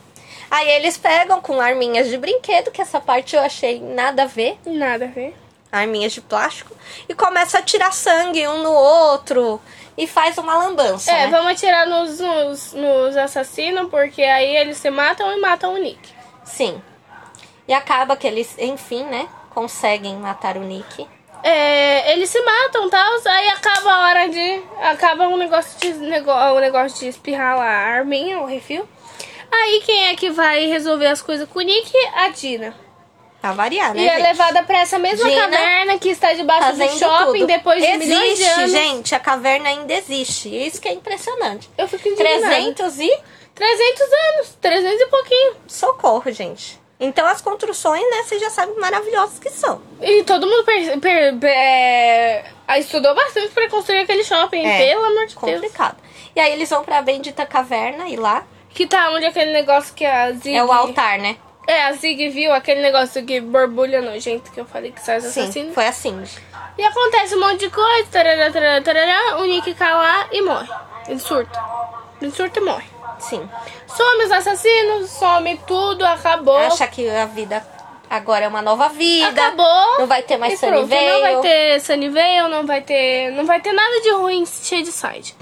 [0.50, 4.58] Aí eles pegam com arminhas de brinquedo, que essa parte eu achei nada a ver.
[4.64, 5.34] Nada a ver.
[5.70, 6.74] arminhas de plástico
[7.08, 9.60] e começa a tirar sangue um no outro
[9.96, 11.10] e faz uma lambança.
[11.10, 11.30] É, né?
[11.30, 16.14] vamos atirar nos, nos, nos assassinos, porque aí eles se matam e matam o Nick.
[16.44, 16.80] Sim.
[17.66, 21.06] E acaba que eles, enfim, né, conseguem matar o Nick.
[21.42, 24.62] É, eles se matam, tal, aí acaba a hora de.
[24.80, 28.88] Acaba um negócio de, um negócio de espirrar lá a arminha, o refil.
[29.52, 31.92] Aí quem é que vai resolver as coisas com o Nick?
[32.14, 32.74] A Dina.
[33.40, 34.22] Pra variar, né, E é gente?
[34.22, 37.46] levada pra essa mesma Dina caverna que está debaixo do shopping tudo.
[37.46, 38.70] depois de existe, milhões de anos.
[38.72, 40.48] gente, a caverna ainda existe.
[40.48, 41.68] Isso que é impressionante.
[41.78, 42.40] Eu fico indignada.
[42.40, 43.18] 300 e
[43.54, 44.00] 300
[44.34, 45.54] anos, 300 e pouquinho.
[45.66, 46.80] socorro, gente.
[46.98, 49.82] Então as construções, né, vocês já sabem maravilhosas que são.
[50.00, 52.44] E todo mundo per, per- per- é,
[52.78, 55.54] estudou bastante pra construir aquele shopping, É, pelo amor de Deus.
[55.54, 55.96] Complicado.
[56.34, 58.44] E aí eles vão pra bendita caverna e lá
[58.76, 60.54] Que tá onde aquele negócio que a Zig...
[60.54, 61.38] é o altar, né?
[61.66, 65.24] É, a Zig viu aquele negócio que borbulha nojento que eu falei que sai os
[65.24, 65.74] Sim, assassinos.
[65.74, 66.22] foi assim.
[66.76, 70.68] E acontece um monte de coisa, tarará, tarará, tarará, o Nick cai lá e morre.
[71.08, 71.58] Ele surta.
[72.20, 72.84] Ele surta e morre.
[73.18, 73.48] Sim.
[73.86, 76.58] Some os assassinos, some tudo, acabou.
[76.58, 77.66] Acha que a vida
[78.10, 79.28] agora é uma nova vida.
[79.28, 79.98] Acabou.
[80.00, 81.08] Não vai ter mais Sunnyvale.
[81.08, 83.30] Não vai ter Sunnyvale, não vai ter.
[83.30, 85.34] Não vai ter nada de ruim cheio de side.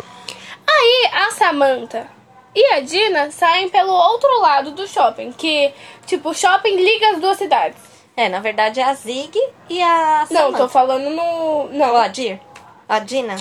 [0.65, 2.07] Aí a Samantha
[2.55, 5.33] e a Dina saem pelo outro lado do shopping.
[5.33, 5.73] Que,
[6.07, 7.79] tipo, o shopping liga as duas cidades.
[8.17, 9.37] É, na verdade é a Zig
[9.69, 10.59] e a Não, Samantha.
[10.59, 11.69] tô falando no.
[11.73, 12.41] Não, Ou a Dir?
[12.89, 13.37] A Dina?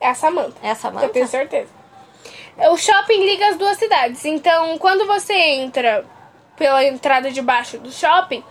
[0.00, 0.56] é a Samantha.
[0.62, 1.06] É a Samantha?
[1.06, 1.68] Eu tenho certeza.
[2.70, 4.24] O shopping liga as duas cidades.
[4.24, 6.04] Então, quando você entra
[6.56, 8.44] pela entrada de baixo do shopping,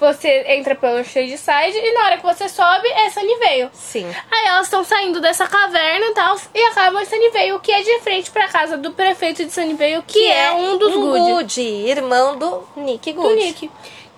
[0.00, 3.68] você entra pelo Shade Side e na hora que você sobe é Sunnyvale.
[3.72, 4.06] Sim.
[4.30, 8.00] Aí elas estão saindo dessa caverna e tal e acabam em Sunnyvale, que é de
[8.00, 11.30] frente pra casa do prefeito de Sunnyvale, que, é, um dos um Good.
[11.30, 13.34] Good, irmão do Nick Do Good.
[13.36, 13.70] Nick.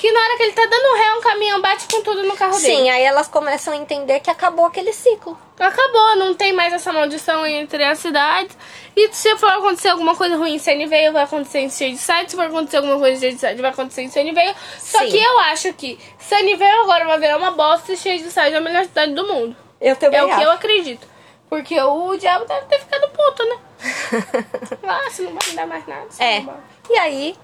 [0.03, 2.59] Que na hora que ele tá dando ré, um caminhão bate com tudo no carro
[2.59, 2.75] dele.
[2.77, 5.39] Sim, aí elas começam a entender que acabou aquele ciclo.
[5.57, 8.59] Acabou, não tem mais essa maldição entre as cidades.
[8.97, 12.29] E se for acontecer alguma coisa ruim em Sunnyvale, vai acontecer em Shadeside.
[12.33, 14.57] Se for acontecer alguma coisa em Shadeside, vai acontecer em Sunnyvale.
[14.77, 15.11] Só Sim.
[15.11, 18.83] que eu acho que Sunnyvale agora vai virar uma bosta e Shadeside é a melhor
[18.83, 19.55] cidade do mundo.
[19.81, 20.43] Eu também É o que acho.
[20.43, 21.07] eu acredito.
[21.49, 23.57] Porque o diabo deve ter ficado puto, né?
[24.85, 26.09] Ah, você não vai me dar mais nada.
[26.19, 26.45] é.
[26.91, 27.37] E aí,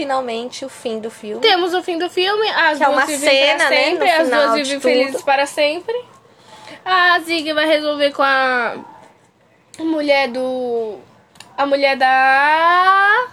[0.00, 1.42] finalmente, o fim do filme.
[1.42, 4.06] Temos o fim do filme, as Que é duas uma vivem cena, pra né, sempre,
[4.06, 6.04] no as final duas vivem felizes para sempre.
[6.82, 8.76] A Zig vai resolver com a
[9.78, 10.98] mulher do.
[11.54, 13.28] A mulher da.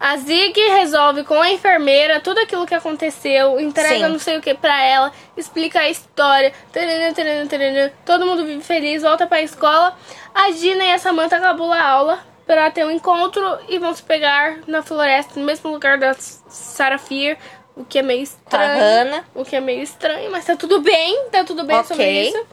[0.00, 4.12] A Zig resolve com a enfermeira tudo aquilo que aconteceu, entrega Sim.
[4.12, 7.90] não sei o que pra ela, explica a história, taranã, taranã, taranã.
[8.04, 9.96] todo mundo vive feliz, volta pra escola.
[10.34, 14.02] A Gina e a Samantha acabam a aula pra ter um encontro e vão se
[14.02, 17.36] pegar na floresta, no mesmo lugar da Sarah Fear,
[17.76, 18.80] o que é meio estranho.
[18.80, 19.24] Hannah.
[19.34, 21.88] O que é meio estranho, mas tá tudo bem, tá tudo bem Ok.
[21.88, 22.46] sobre isso.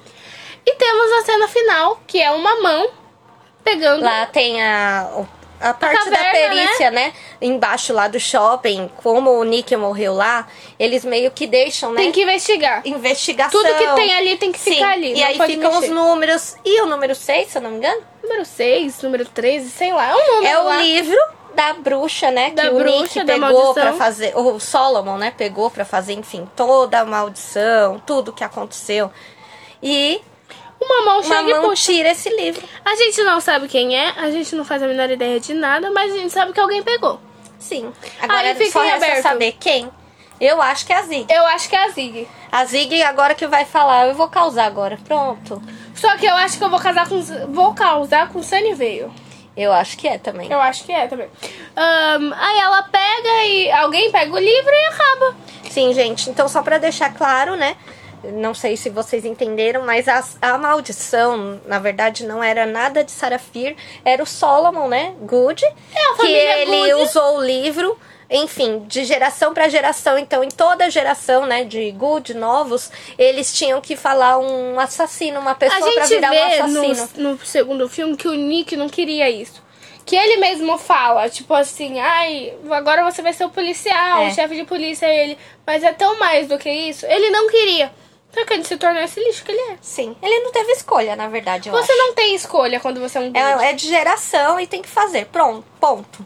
[0.66, 2.90] E temos a cena final, que é uma mão
[3.64, 5.26] pegando Lá tem a,
[5.62, 7.14] a parte da caverna, perícia, né?
[7.42, 10.48] Embaixo lá do shopping, como o Nick morreu lá,
[10.80, 12.02] eles meio que deixam, né?
[12.02, 12.82] Tem que investigar.
[12.86, 13.62] Investigação.
[13.62, 15.14] Tudo que tem ali tem que Sim, ficar ali.
[15.14, 15.86] E aí ficam mexer.
[15.86, 16.56] os números.
[16.66, 18.02] E o número 6, se eu não me engano?
[18.24, 20.10] Número 6, número 13, sei lá.
[20.10, 20.78] É um número É o lá.
[20.78, 21.18] livro
[21.54, 22.52] da bruxa, né?
[22.52, 24.38] Da que o bruxa, Nick da pegou pra fazer.
[24.38, 25.34] O Solomon, né?
[25.38, 29.12] Pegou pra fazer, enfim, toda a maldição, tudo que aconteceu.
[29.84, 30.22] E
[30.82, 31.92] Uma mão uma chega e mão puxa.
[31.92, 32.68] tira esse livro.
[32.84, 35.92] A gente não sabe quem é, a gente não faz a menor ideia de nada,
[35.92, 37.20] mas a gente sabe que alguém pegou.
[37.60, 37.92] Sim.
[38.20, 39.22] Agora Aí fica só em aberto.
[39.22, 39.90] saber quem.
[40.40, 41.32] Eu acho que é a Zig.
[41.32, 42.28] Eu acho que é a Zig.
[42.52, 44.98] A Zig agora que vai falar, eu vou causar agora.
[45.08, 45.62] Pronto.
[45.94, 47.22] Só que eu acho que eu vou casar com.
[47.50, 49.12] Vou causar com Sunnyvale.
[49.56, 50.52] Eu acho que é também.
[50.52, 51.30] Eu acho que é também.
[51.76, 53.72] Ahn, aí ela pega e.
[53.72, 55.36] Alguém pega o livro e acaba.
[55.70, 56.28] Sim, gente.
[56.32, 57.76] Então, só pra deixar claro, né?
[58.24, 63.12] Não sei se vocês entenderam, mas a, a maldição, na verdade, não era nada de
[63.12, 65.14] Sarafir, era o Solomon, né?
[65.22, 65.64] Good.
[65.66, 67.04] É, que ele Good.
[67.04, 67.98] usou o livro,
[68.30, 70.18] enfim, de geração para geração.
[70.18, 75.56] Então, em toda geração, né, de Good, novos, eles tinham que falar um assassino, uma
[75.56, 77.10] pessoa pra gente virar um assassino.
[77.18, 79.62] no, no segundo filme que o Nick não queria isso.
[80.06, 84.28] Que ele mesmo fala, tipo assim, ai, agora você vai ser o policial, É.
[84.28, 85.38] o chefe de polícia é ele.
[85.66, 87.06] Mas é tão mais do que isso.
[87.06, 87.92] Ele não queria.
[88.34, 89.78] Só que ele se tornou esse lixo que ele é.
[89.82, 92.02] Sim, ele não teve escolha, na verdade, eu Você acho.
[92.02, 93.32] não tem escolha quando você é um.
[93.36, 95.26] É, é de geração e tem que fazer.
[95.26, 96.26] Pronto, ponto.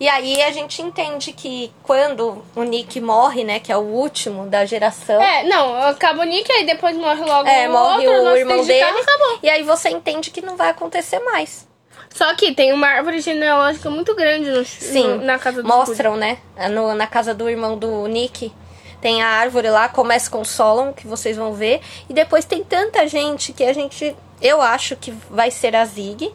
[0.00, 4.46] E aí a gente entende que quando o Nick morre, né, que é o último
[4.46, 8.32] da geração, É, não, acaba o Nick, aí depois morre logo é, o morre outro,
[8.32, 8.78] o irmão dele.
[8.80, 9.38] carro, acabou.
[9.42, 11.66] E aí você entende que não vai acontecer mais.
[12.10, 16.16] Só que tem uma árvore genealógica muito grande no, Sim, no- na casa do mostram,
[16.16, 16.38] né,
[16.70, 18.52] no- na casa do irmão do Nick.
[19.00, 21.80] Tem a árvore lá, começa com Solon, que vocês vão ver.
[22.08, 24.16] E depois tem tanta gente que a gente.
[24.42, 26.32] Eu acho que vai ser a Zig.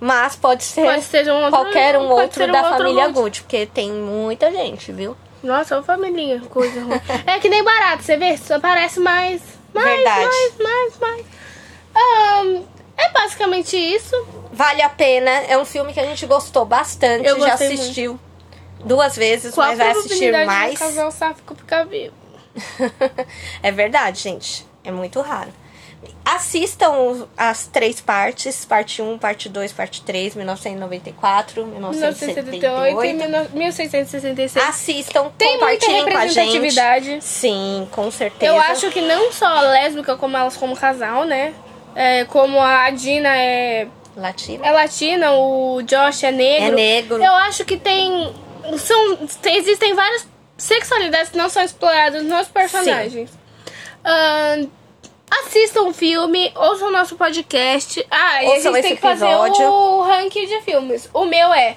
[0.00, 3.14] Mas pode ser, Pode ser um outro- qualquer um outro um da outro família Good.
[3.20, 3.40] Good.
[3.42, 5.16] Porque tem muita gente, viu?
[5.44, 7.00] Nossa, ô família, coisa ruim.
[7.24, 8.36] é que nem barato, você vê?
[8.36, 9.40] Só aparece mais,
[9.72, 10.24] mais, Verdade.
[10.24, 11.26] mais, mais, mais.
[11.94, 12.62] Ahn,
[12.96, 14.16] é basicamente isso.
[14.52, 15.30] Vale a pena.
[15.30, 17.26] É um filme que a gente gostou bastante.
[17.26, 18.18] Eu já assistiu
[18.84, 20.74] duas vezes, Qual mas a vai assistir mais.
[20.74, 22.14] do casal sáfico ficar vivo?
[23.62, 24.66] é verdade, gente.
[24.84, 25.50] É muito raro.
[26.24, 33.56] Assistam as três partes, parte 1, parte 2, parte 3, 1994, 1978 e 1978.
[33.56, 34.68] 1666.
[34.68, 36.38] Assistam, Tem muita compartilhem com a gente.
[36.38, 37.18] representatividade.
[37.20, 38.52] Sim, com certeza.
[38.52, 41.54] Eu acho que não só a lésbica, como elas como casal, né?
[41.94, 44.66] É, como a Dina é, Latina.
[44.66, 46.66] é latina, o Josh é negro.
[46.66, 47.22] É negro.
[47.22, 48.32] Eu acho que tem.
[48.78, 53.30] São, tem- existem várias sexualidades que não são exploradas nos personagens.
[54.04, 54.66] Ahn,
[55.44, 58.04] assistam o filme, ouçam o nosso podcast.
[58.10, 59.66] Ah, e a gente tem que fazer episódio.
[59.68, 61.08] o ranking de filmes.
[61.12, 61.76] O meu é.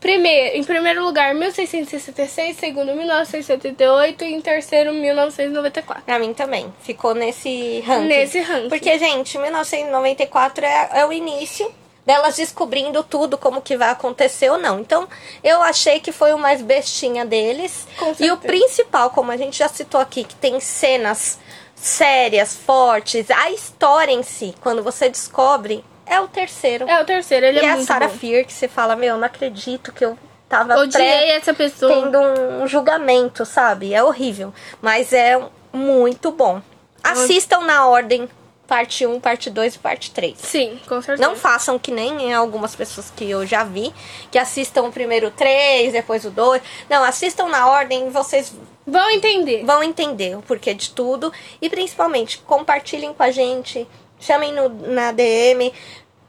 [0.00, 6.02] Primeiro, em primeiro lugar, 1666, segundo, 1978 e em terceiro, 1994.
[6.04, 6.70] Pra mim também.
[6.82, 8.06] Ficou nesse ranking.
[8.08, 8.68] Nesse ranking.
[8.68, 11.72] Porque, gente, 1994 é, é o início
[12.04, 14.80] delas descobrindo tudo, como que vai acontecer ou não.
[14.80, 15.08] Então,
[15.42, 17.86] eu achei que foi o mais bestinha deles.
[18.20, 21.38] E o principal, como a gente já citou aqui, que tem cenas
[21.74, 26.88] sérias, fortes, a história em si, quando você descobre, é o terceiro.
[26.88, 28.14] É o terceiro, ele e é a muito Sarah bom.
[28.14, 31.92] Fear, que você fala, meu, não acredito que eu tava Odiei essa pessoa.
[31.92, 33.94] tendo um julgamento, sabe?
[33.94, 34.52] É horrível.
[34.80, 35.40] Mas é
[35.72, 36.60] muito bom.
[37.02, 38.28] Assistam na ordem,
[38.66, 40.38] parte 1, parte 2 e parte 3.
[40.38, 41.28] Sim, com certeza.
[41.28, 43.92] Não façam que nem algumas pessoas que eu já vi,
[44.30, 46.62] que assistam o primeiro 3, depois o 2.
[46.88, 48.52] Não, assistam na ordem e vocês
[48.86, 49.64] Vão entender.
[49.64, 51.32] vão entender o porquê de tudo.
[51.60, 53.86] E principalmente, compartilhem com a gente,
[54.18, 55.72] chamem no, na DM,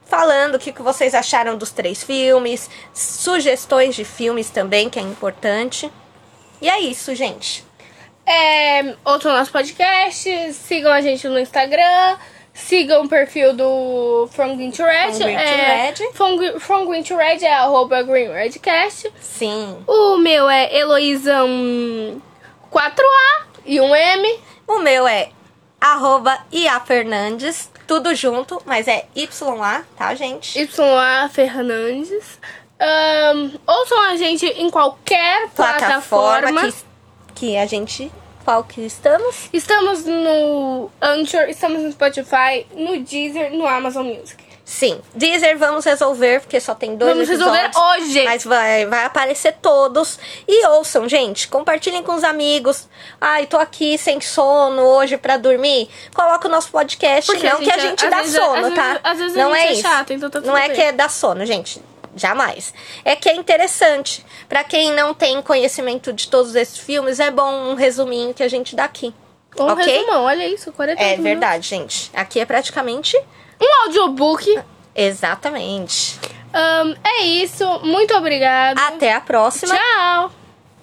[0.06, 5.02] falando o que, que vocês acharam dos três filmes, sugestões de filmes também, que é
[5.02, 5.92] importante.
[6.62, 7.66] E é isso, gente.
[8.26, 12.18] É, ouçam nosso podcast, sigam a gente no Instagram,
[12.54, 15.12] sigam o perfil do From Green to Red.
[15.12, 16.14] From Green to é, Red.
[16.14, 19.14] From, From Green to Red é arroba Green Redcast.
[19.22, 19.78] Sim.
[19.86, 21.44] O meu é Heloísa
[22.72, 24.40] 4A e um M.
[24.68, 25.30] O meu é
[25.80, 30.58] arroba Ia Fernandes, tudo junto, mas é YA, tá, gente?
[30.60, 32.40] YA Fernandes.
[32.80, 36.95] Ahn, ouçam a gente em qualquer Plataforma plataforma.
[37.36, 38.12] Que, a gente.
[38.44, 39.50] Qual que estamos?
[39.52, 44.44] Estamos no Anchor, estamos no Spotify, no Deezer, no Amazon Music.
[44.64, 45.00] Sim.
[45.14, 48.24] Deezer vamos resolver, porque só tem dois Vamos resolver hoje.
[48.24, 50.18] Mas vai, vai aparecer todos.
[50.48, 51.48] E ouçam, gente.
[51.48, 52.88] Compartilhem com os amigos.
[53.22, 55.88] Ai, tô aqui sem sono hoje pra dormir.
[56.16, 57.32] Coloca o nosso podcast.
[57.32, 58.84] Porque não a que a gente- gente dá vezes- sono, às tá?
[58.88, 59.82] vezes- às vezes a não gente é é isso.
[59.84, 60.76] chata, então tá tudo não é bem.
[60.76, 61.80] que é dar sono, gente.
[62.16, 62.74] Jamais.
[63.04, 64.26] É que é interessante.
[64.48, 68.48] Pra quem não tem conhecimento de todos esses filmes, é bom um resuminho que a
[68.48, 69.14] gente dá aqui.
[69.58, 69.86] Um ok?
[69.86, 71.24] resumão, olha isso, 40 É minutos.
[71.24, 72.12] verdade, gente.
[72.14, 73.18] Aqui é praticamente.
[73.62, 74.60] Um audiobook.
[74.96, 76.20] Exatamente.
[76.54, 78.80] Ahn, é isso, muito obrigada.
[78.80, 79.76] Até a próxima.
[79.76, 80.32] Tchau.